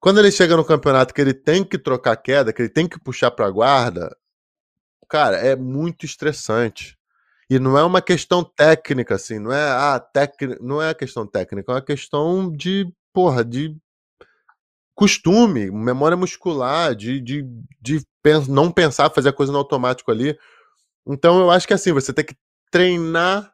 [0.00, 2.98] Quando ele chega no campeonato que ele tem que trocar queda, que ele tem que
[2.98, 4.16] puxar para guarda,
[5.08, 6.96] cara, é muito estressante.
[7.50, 11.72] E não é uma questão técnica assim, não é ah, técnica, não é questão técnica,
[11.72, 13.76] é uma questão de, porra, de
[15.00, 17.42] costume, memória muscular, de, de,
[17.80, 20.38] de pens não pensar, fazer a coisa no automático ali.
[21.08, 22.36] Então eu acho que assim, você tem que
[22.70, 23.50] treinar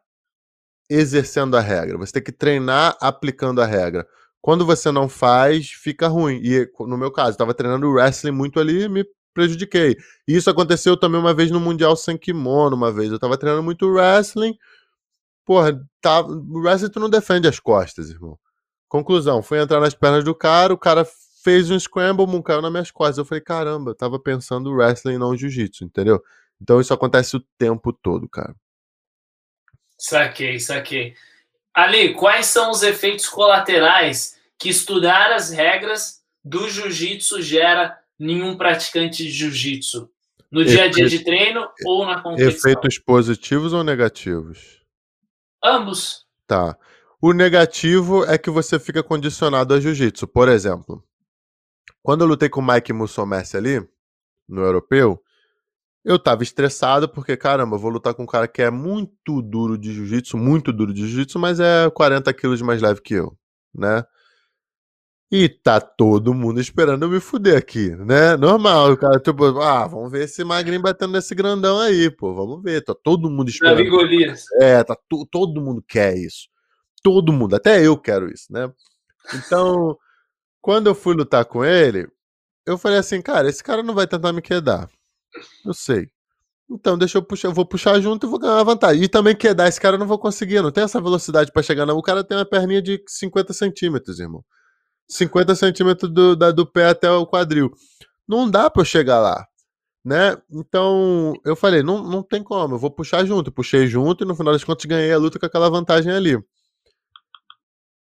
[0.89, 4.05] exercendo a regra, você tem que treinar aplicando a regra.
[4.41, 6.41] Quando você não faz, fica ruim.
[6.43, 9.95] E no meu caso, estava treinando wrestling muito ali me prejudiquei.
[10.27, 13.07] E isso aconteceu também uma vez no Mundial Sem Kimono, uma vez.
[13.07, 14.53] Eu estava treinando muito wrestling.
[15.45, 18.37] Porra, tá, o wrestling tu não defende as costas, irmão.
[18.89, 21.07] Conclusão, fui entrar nas pernas do cara, o cara
[21.47, 23.19] fez um scramble, um caiu nas minhas costas.
[23.19, 26.21] Eu falei, caramba, eu tava pensando wrestling, não jiu-jitsu, entendeu?
[26.61, 28.53] Então isso acontece o tempo todo, cara.
[29.97, 31.15] Saquei, saquei.
[31.73, 39.23] Ali, quais são os efeitos colaterais que estudar as regras do jiu-jitsu gera nenhum praticante
[39.23, 40.09] de jiu-jitsu?
[40.51, 42.49] No dia a dia de treino ou na competição?
[42.49, 44.83] Efeitos positivos ou negativos?
[45.63, 46.25] Ambos.
[46.45, 46.77] Tá.
[47.21, 50.27] O negativo é que você fica condicionado a jiu-jitsu.
[50.27, 51.06] Por exemplo,
[52.07, 53.85] quando eu lutei com o Mike Mussomessi ali,
[54.47, 55.21] no europeu,
[56.05, 59.77] eu tava estressado porque, caramba, eu vou lutar com um cara que é muito duro
[59.77, 63.37] de jiu-jitsu, muito duro de jiu-jitsu, mas é 40 quilos mais leve que eu,
[63.75, 64.05] né?
[65.29, 68.37] E tá todo mundo esperando eu me fuder aqui, né?
[68.37, 72.63] Normal, o cara, tipo, ah, vamos ver esse magrinho batendo nesse grandão aí, pô, vamos
[72.63, 72.85] ver.
[72.85, 73.75] Tá todo mundo esperando.
[74.61, 74.97] É, tá
[75.29, 76.47] todo mundo quer isso.
[77.03, 78.71] Todo mundo, até eu quero isso, né?
[79.35, 79.97] Então,
[80.61, 82.07] quando eu fui lutar com ele,
[82.65, 84.89] eu falei assim, cara, esse cara não vai tentar me quedar.
[85.65, 86.09] Eu sei.
[86.69, 89.01] Então, deixa eu puxar, eu vou puxar junto e vou ganhar uma vantagem.
[89.03, 91.85] E também quedar, esse cara eu não vou conseguir, não tem essa velocidade para chegar,
[91.85, 91.97] não.
[91.97, 94.43] O cara tem uma perninha de 50 centímetros, irmão.
[95.09, 97.71] 50 centímetros do, da, do pé até o quadril.
[98.27, 99.47] Não dá para eu chegar lá,
[100.03, 100.37] né?
[100.51, 103.51] Então, eu falei, não, não tem como, eu vou puxar junto.
[103.51, 106.37] Puxei junto e no final das contas ganhei a luta com aquela vantagem ali.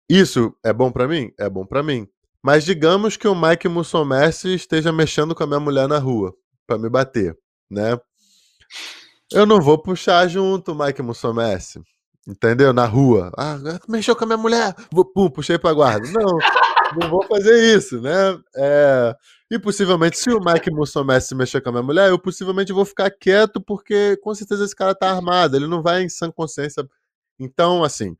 [0.08, 1.32] Isso é bom para mim?
[1.38, 2.08] É bom para mim.
[2.46, 6.32] Mas digamos que o Mike Mussomessi esteja mexendo com a minha mulher na rua
[6.64, 7.36] para me bater,
[7.68, 7.98] né?
[9.32, 11.82] Eu não vou puxar junto o Mike Mussomessi,
[12.24, 12.72] entendeu?
[12.72, 13.32] Na rua.
[13.36, 16.08] Ah, mexeu com a minha mulher, vou, pum, puxei pra guarda.
[16.12, 16.38] Não,
[17.02, 18.38] não vou fazer isso, né?
[18.54, 19.12] É...
[19.50, 23.10] E possivelmente, se o Mike Mussomessi mexer com a minha mulher, eu possivelmente vou ficar
[23.10, 26.88] quieto, porque com certeza esse cara tá armado, ele não vai em sã consciência.
[27.40, 28.16] Então, assim,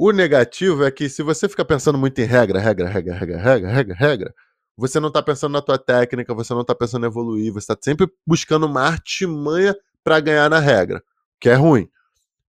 [0.00, 3.68] o negativo é que se você fica pensando muito em regra, regra, regra, regra, regra,
[3.72, 4.34] regra, regra,
[4.76, 7.76] você não está pensando na tua técnica, você não está pensando em evoluir, você está
[7.82, 9.74] sempre buscando uma artimanha
[10.04, 11.02] para ganhar na regra,
[11.40, 11.88] que é ruim.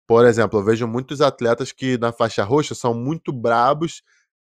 [0.06, 4.04] Por exemplo, eu vejo muitos atletas que na faixa roxa são muito brabos,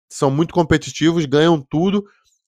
[0.09, 2.03] são muito competitivos, ganham tudo,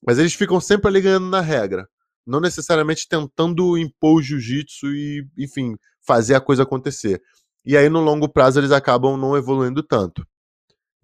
[0.06, 1.88] mas eles ficam sempre ali ganhando na regra.
[2.26, 5.76] Não necessariamente tentando impor o jiu-jitsu e, enfim,
[6.06, 7.22] fazer a coisa acontecer.
[7.64, 10.26] E aí, no longo prazo, eles acabam não evoluindo tanto.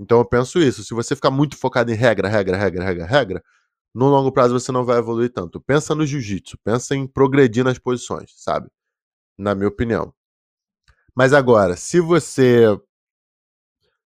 [0.01, 0.85] Então eu penso isso.
[0.85, 3.45] Se você ficar muito focado em regra, regra, regra, regra, regra,
[3.95, 5.61] no longo prazo você não vai evoluir tanto.
[5.61, 8.69] Pensa no jiu-jitsu, pensa em progredir nas posições, sabe?
[9.39, 10.15] Na minha opinião.
[11.15, 12.65] Mas agora, se você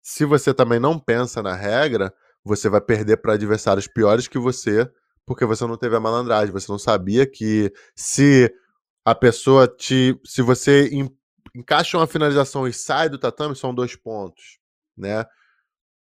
[0.01, 2.13] se você também não pensa na regra,
[2.43, 4.89] você vai perder para adversários piores que você,
[5.25, 8.53] porque você não teve a malandragem, você não sabia que se
[9.05, 10.89] a pessoa te se você
[11.55, 14.59] encaixa uma finalização e sai do tatame, são dois pontos,
[14.97, 15.25] né?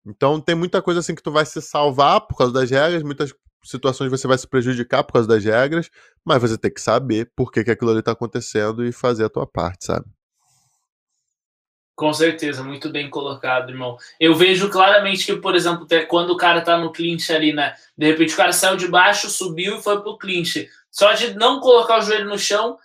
[0.05, 3.33] Então tem muita coisa assim que tu vai se salvar por causa das regras, muitas
[3.63, 5.89] situações você vai se prejudicar por causa das regras,
[6.25, 9.29] mas você tem que saber por que, que aquilo ali tá acontecendo e fazer a
[9.29, 10.05] tua parte, sabe?
[11.95, 13.97] Com certeza, muito bem colocado, irmão.
[14.19, 17.75] Eu vejo claramente que, por exemplo, quando o cara tá no clinch ali, né?
[17.95, 20.67] De repente o cara saiu de baixo, subiu e foi pro clinch.
[20.89, 22.77] Só de não colocar o joelho no chão,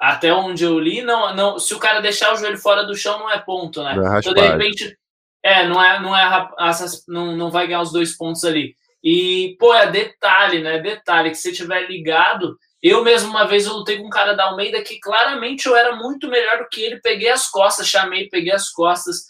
[0.00, 3.18] até onde eu li, não, não, se o cara deixar o joelho fora do chão,
[3.18, 3.92] não é ponto, né?
[3.92, 4.98] É então, de repente,
[5.44, 6.48] é, não é, não é,
[7.06, 8.74] não, não vai ganhar os dois pontos ali.
[9.02, 10.78] E, pô, é detalhe, né?
[10.78, 14.44] Detalhe que se tiver ligado, eu mesmo uma vez eu lutei com um cara da
[14.44, 16.98] Almeida que claramente eu era muito melhor do que ele.
[17.02, 19.26] Peguei as costas, chamei, peguei as costas.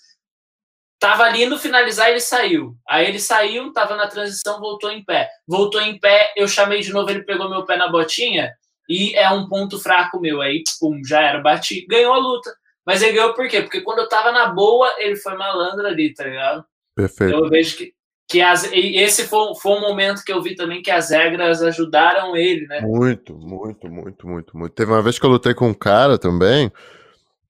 [1.01, 2.77] Tava ali indo finalizar, ele saiu.
[2.89, 5.29] Aí ele saiu, tava na transição, voltou em pé.
[5.49, 8.55] Voltou em pé, eu chamei de novo, ele pegou meu pé na botinha
[8.89, 10.41] e é um ponto fraco meu.
[10.41, 12.55] Aí, pum, já era, bati, ganhou a luta.
[12.87, 13.63] Mas ele ganhou por quê?
[13.63, 16.65] Porque quando eu tava na boa, ele foi malandro ali, tá ligado?
[16.95, 17.35] Perfeito.
[17.35, 17.95] Então eu vejo que
[18.29, 22.35] que as, esse foi, foi um momento que eu vi também que as regras ajudaram
[22.35, 22.81] ele, né?
[22.81, 24.73] Muito, muito, muito, muito, muito.
[24.73, 26.73] Teve uma vez que eu lutei com um cara também,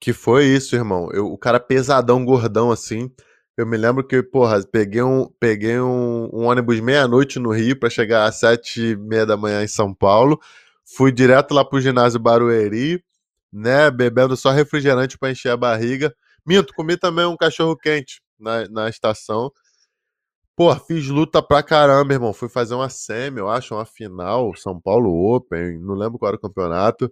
[0.00, 1.08] que foi isso, irmão.
[1.12, 3.10] Eu, o cara pesadão, gordão assim.
[3.56, 7.88] Eu me lembro que, porra, peguei um, peguei um, um ônibus meia-noite no Rio para
[7.88, 10.40] chegar às sete e meia da manhã em São Paulo.
[10.84, 13.02] Fui direto lá pro ginásio Barueri,
[13.54, 13.90] né?
[13.90, 16.14] Bebendo só refrigerante para encher a barriga.
[16.44, 19.50] Minto, comi também um cachorro quente na, na estação.
[20.56, 22.32] Pô, fiz luta pra caramba, irmão.
[22.32, 26.36] Fui fazer uma semi, eu acho, uma final, São Paulo Open, não lembro qual era
[26.36, 27.10] o campeonato.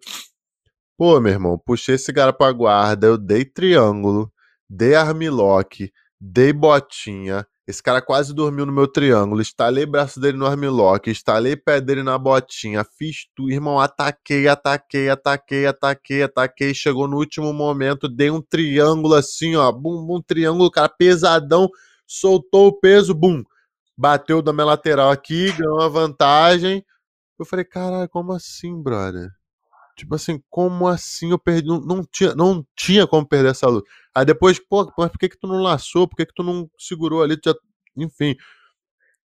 [0.96, 4.32] Pô, meu irmão, puxei esse cara pra guarda, eu dei triângulo,
[4.68, 7.46] dei armlock, dei botinha.
[7.64, 12.02] Esse cara quase dormiu no meu triângulo, estalei braço dele no armlock, estalei pé dele
[12.02, 16.74] na botinha, fiz tudo, irmão, ataquei, ataquei, ataquei, ataquei, ataquei.
[16.74, 21.68] Chegou no último momento, dei um triângulo assim, ó, bum, bum, triângulo, cara, pesadão
[22.04, 23.44] soltou o peso, bum,
[23.96, 26.84] bateu da minha lateral aqui, ganhou uma vantagem.
[27.38, 29.30] Eu falei, caralho, como assim, brother?
[29.96, 31.68] Tipo assim, como assim eu perdi?
[31.68, 33.88] Não, não, tinha, não tinha como perder essa luta.
[34.14, 36.08] Aí depois, pô, mas por que, que tu não laçou?
[36.08, 37.38] Por que, que tu não segurou ali?
[37.44, 37.54] Já...
[37.96, 38.36] Enfim.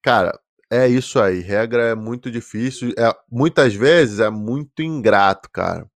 [0.03, 0.39] Cara,
[0.71, 1.41] é isso aí.
[1.41, 2.91] Regra é muito difícil.
[2.99, 5.89] É, muitas vezes é muito ingrato, cara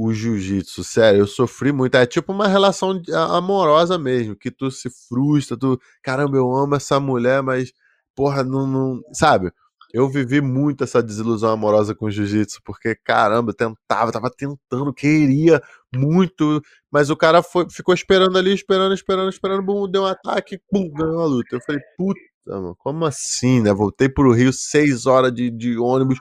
[0.00, 1.96] o jiu-jitsu, sério, eu sofri muito.
[1.96, 3.02] É tipo uma relação
[3.36, 7.72] amorosa mesmo, que tu se frustra, tu, caramba, eu amo essa mulher, mas,
[8.14, 9.02] porra, não, não.
[9.12, 9.52] Sabe?
[9.92, 14.92] Eu vivi muito essa desilusão amorosa com o jiu-jitsu, porque, caramba, eu tentava, tava tentando,
[14.92, 15.62] queria
[15.94, 20.60] muito, mas o cara foi, ficou esperando ali, esperando, esperando, esperando, bum, deu um ataque,
[20.70, 21.56] bum, ganhou a luta.
[21.56, 23.72] Eu falei, puta, mano, como assim, né?
[23.72, 26.18] Voltei pro Rio, seis horas de, de ônibus,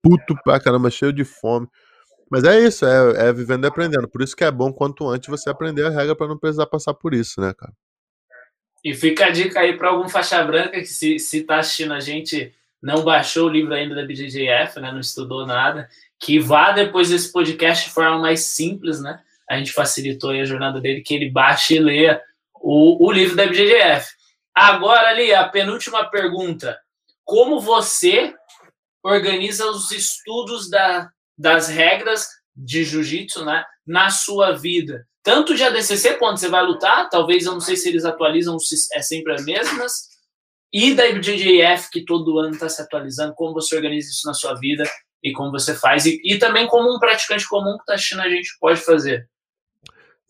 [0.00, 1.66] puto pra caramba, cheio de fome.
[2.30, 4.08] Mas é isso, é, é vivendo e aprendendo.
[4.08, 6.94] Por isso que é bom quanto antes você aprender a regra para não precisar passar
[6.94, 7.72] por isso, né, cara?
[8.84, 12.00] E fica a dica aí para algum faixa branca que se, se tá assistindo a
[12.00, 17.08] gente, não baixou o livro ainda da BJJF, né, não estudou nada, que vá depois
[17.08, 19.20] desse podcast de forma mais simples, né?
[19.48, 22.20] A gente facilitou a jornada dele, que ele baixe e leia
[22.54, 24.10] o, o livro da BJJF.
[24.54, 26.78] Agora, ali, a penúltima pergunta.
[27.24, 28.34] Como você
[29.02, 31.08] organiza os estudos da
[31.38, 35.06] das regras de jiu-jitsu né, na sua vida.
[35.22, 38.74] Tanto de ADCC, quando você vai lutar, talvez eu não sei se eles atualizam, se
[38.92, 40.08] é sempre as mesmas,
[40.72, 44.54] e da IBJJF, que todo ano está se atualizando, como você organiza isso na sua
[44.54, 44.84] vida
[45.22, 48.28] e como você faz, e, e também como um praticante comum que está assistindo a
[48.28, 49.28] gente pode fazer.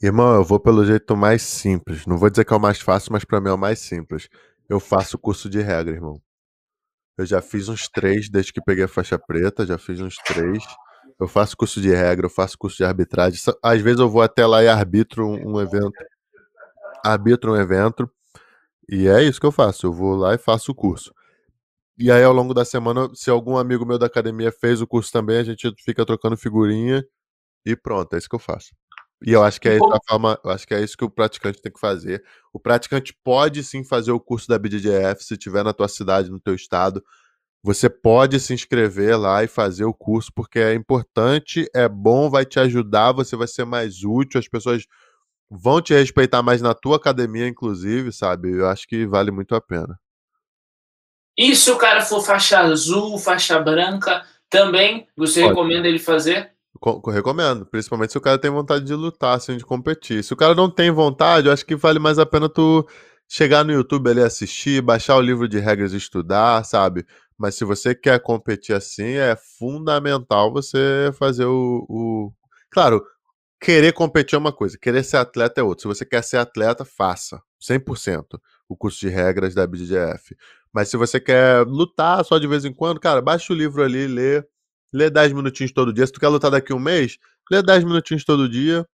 [0.01, 2.07] Irmão, eu vou pelo jeito mais simples.
[2.07, 4.29] Não vou dizer que é o mais fácil, mas para mim é o mais simples.
[4.69, 6.23] Eu faço curso de regra, irmão.
[7.17, 10.63] Eu já fiz uns três desde que peguei a faixa preta, já fiz uns três.
[11.19, 13.41] Eu faço curso de regra, eu faço curso de arbitragem.
[13.61, 15.93] Às vezes eu vou até lá e arbitro um evento.
[17.05, 18.09] Arbitro um evento.
[18.89, 19.87] E é isso que eu faço.
[19.87, 21.13] Eu vou lá e faço o curso.
[21.99, 25.13] E aí, ao longo da semana, se algum amigo meu da academia fez o curso
[25.13, 27.05] também, a gente fica trocando figurinha
[27.67, 28.71] e pronto, é isso que eu faço.
[29.27, 31.11] E eu acho que é isso, a forma, eu acho que é isso que o
[31.11, 32.25] praticante tem que fazer.
[32.53, 36.41] O praticante pode sim fazer o curso da BDGF se tiver na tua cidade, no
[36.41, 37.05] teu estado.
[37.63, 42.47] Você pode se inscrever lá e fazer o curso, porque é importante, é bom, vai
[42.47, 44.87] te ajudar, você vai ser mais útil, as pessoas
[45.51, 48.53] vão te respeitar mais na tua academia, inclusive, sabe?
[48.53, 49.99] Eu acho que vale muito a pena.
[51.37, 55.51] E se o cara for faixa azul, faixa branca, também você pode.
[55.51, 56.53] recomenda ele fazer?
[57.13, 60.23] recomendo, principalmente se o cara tem vontade de lutar, assim, de competir.
[60.23, 62.87] Se o cara não tem vontade, eu acho que vale mais a pena tu
[63.29, 67.05] chegar no YouTube ali assistir, baixar o livro de regras e estudar, sabe?
[67.37, 72.33] Mas se você quer competir assim, é fundamental você fazer o, o.
[72.71, 73.05] Claro,
[73.61, 75.83] querer competir é uma coisa, querer ser atleta é outra.
[75.83, 80.37] Se você quer ser atleta, faça 100% o curso de regras da BDGF.
[80.73, 84.07] Mas se você quer lutar só de vez em quando, cara, baixa o livro ali,
[84.07, 84.45] lê,
[84.93, 86.07] lê 10 minutinhos todo dia.
[86.07, 87.19] Se tu quer lutar daqui um mês,
[87.51, 88.87] lê 10 minutinhos todo dia,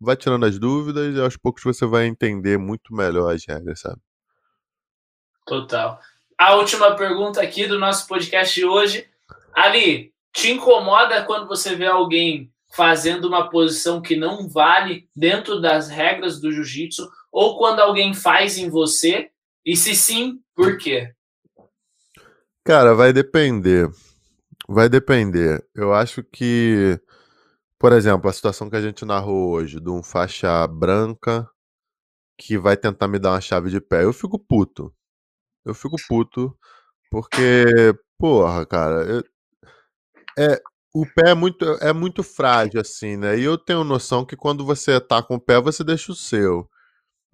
[0.00, 4.00] vai tirando as dúvidas e aos poucos você vai entender muito melhor as regras, sabe?
[5.46, 6.00] Total.
[6.38, 9.06] A última pergunta aqui do nosso podcast de hoje.
[9.52, 15.88] Ali, te incomoda quando você vê alguém fazendo uma posição que não vale dentro das
[15.88, 19.30] regras do jiu-jitsu ou quando alguém faz em você?
[19.64, 21.12] E se sim, por quê?
[22.64, 23.90] Cara, vai depender.
[24.68, 25.64] Vai depender.
[25.74, 27.00] Eu acho que,
[27.78, 31.48] por exemplo, a situação que a gente narrou hoje, de um faixa branca
[32.38, 34.94] que vai tentar me dar uma chave de pé, eu fico puto.
[35.64, 36.56] Eu fico puto
[37.10, 39.24] porque, porra, cara, eu,
[40.38, 40.60] é,
[40.94, 43.38] o pé é muito, é muito frágil, assim, né?
[43.38, 46.68] E eu tenho noção que quando você com o pé, você deixa o seu.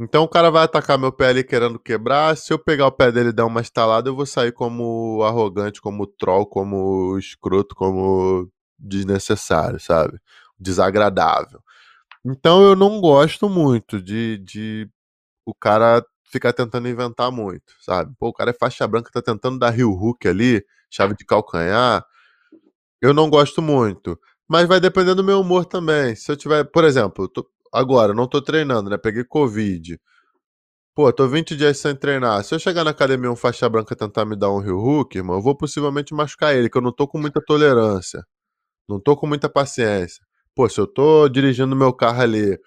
[0.01, 2.37] Então o cara vai atacar meu pé ali querendo quebrar.
[2.37, 5.81] Se eu pegar o pé dele e dar uma estalada, eu vou sair como arrogante,
[5.81, 10.19] como troll, como escroto, como desnecessário, sabe?
[10.59, 11.61] Desagradável.
[12.27, 14.91] Então eu não gosto muito de, de
[15.47, 18.15] o cara ficar tentando inventar muito, sabe?
[18.19, 22.05] Pô, o cara é faixa branca, tá tentando dar rio hook ali, chave de calcanhar.
[23.07, 24.19] Eu não gosto muito.
[24.49, 26.17] Mas vai depender do meu humor também.
[26.17, 28.99] Se eu tiver, por exemplo, tô, agora, não tô treinando, né?
[28.99, 29.97] Peguei Covid.
[30.93, 32.43] Pô, tô 20 dias sem treinar.
[32.43, 35.37] Se eu chegar na academia um faixa branca tentar me dar um rio hook, irmão,
[35.37, 38.25] eu vou possivelmente machucar ele, que eu não tô com muita tolerância.
[38.89, 40.25] Não tô com muita paciência.
[40.55, 42.59] Pô, se eu tô dirigindo meu carro ali,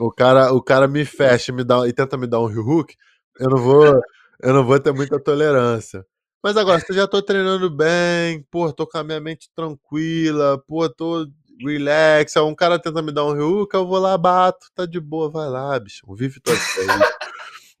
[0.00, 2.94] o cara, o cara me fecha me dá, e tenta me dar um rio hook,
[3.40, 4.00] eu não vou,
[4.42, 6.04] eu não vou ter muita tolerância.
[6.46, 10.56] Mas agora, se eu já tô treinando bem, pô, tô com a minha mente tranquila,
[10.64, 11.26] pô, tô
[11.58, 15.28] relax, um cara tenta me dar um Ryuka, eu vou lá, bato, tá de boa,
[15.28, 16.54] vai lá, bicho, vive tua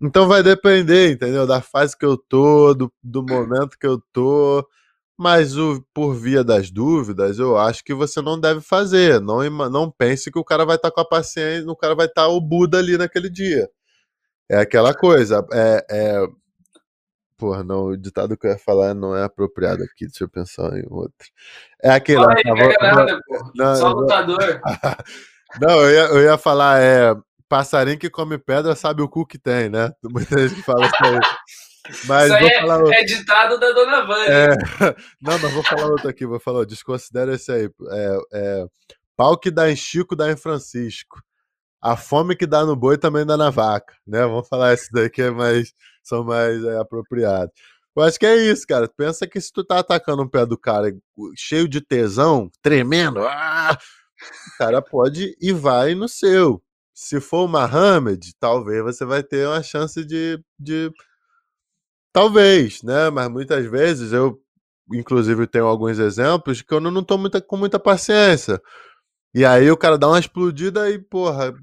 [0.02, 1.46] Então vai depender, entendeu?
[1.46, 4.68] Da fase que eu tô, do, do momento que eu tô.
[5.16, 9.20] Mas o, por via das dúvidas, eu acho que você não deve fazer.
[9.20, 12.06] Não, não pense que o cara vai estar tá com a paciência, o cara vai
[12.06, 13.70] estar tá o Buda ali naquele dia.
[14.50, 15.46] É aquela coisa.
[15.52, 16.26] É, é,
[17.38, 20.72] Porra, não, o ditado que eu ia falar não é apropriado aqui, deixa eu pensar
[20.78, 21.28] em outro.
[21.82, 22.18] É aquele.
[22.18, 23.20] Fala aí, não, nada,
[23.54, 24.60] não, Só lutador.
[25.60, 27.14] não, eu ia, eu ia falar, é.
[27.48, 29.92] Passarinho que come pedra sabe o cu que tem, né?
[30.02, 31.20] Muita gente fala isso aí.
[32.06, 34.32] Mas isso aí é, é, ditado da dona Vânia.
[34.32, 34.56] É...
[35.22, 37.70] Não, mas vou falar outro aqui, vou falar, desconsidera esse aí.
[37.92, 38.66] É, é...
[39.16, 41.22] Pau que dá em Chico, dá em Francisco.
[41.80, 44.22] A fome que dá no boi também dá na vaca, né?
[44.22, 45.72] Vamos falar esses daqui é mais
[46.06, 47.52] são mais é, apropriados.
[47.96, 48.88] Eu acho que é isso, cara.
[48.88, 50.94] Pensa que se tu tá atacando um pé do cara
[51.34, 53.76] cheio de tesão, tremendo, ah,
[54.54, 56.62] o cara pode e vai no seu.
[56.94, 60.90] Se for o Mohamed, talvez você vai ter uma chance de, de.
[62.12, 63.10] Talvez, né?
[63.10, 64.40] Mas muitas vezes eu,
[64.92, 68.60] inclusive, tenho alguns exemplos que eu não tô muita, com muita paciência.
[69.34, 71.54] E aí o cara dá uma explodida e, porra,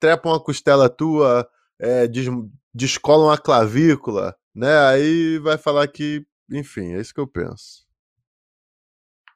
[0.00, 2.26] trepa uma costela tua, é, des,
[2.74, 4.78] descolam a clavícula, né?
[4.88, 7.88] Aí vai falar que, enfim, é isso que eu penso.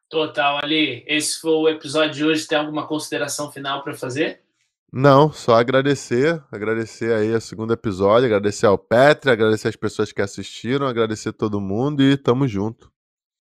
[0.08, 1.04] Total, Ali.
[1.06, 2.46] Esse foi o episódio de hoje.
[2.46, 4.42] Tem alguma consideração final para fazer?
[4.92, 10.22] Não, só agradecer, agradecer aí o segundo episódio, agradecer ao Petri, agradecer as pessoas que
[10.22, 12.93] assistiram, agradecer todo mundo e tamo junto.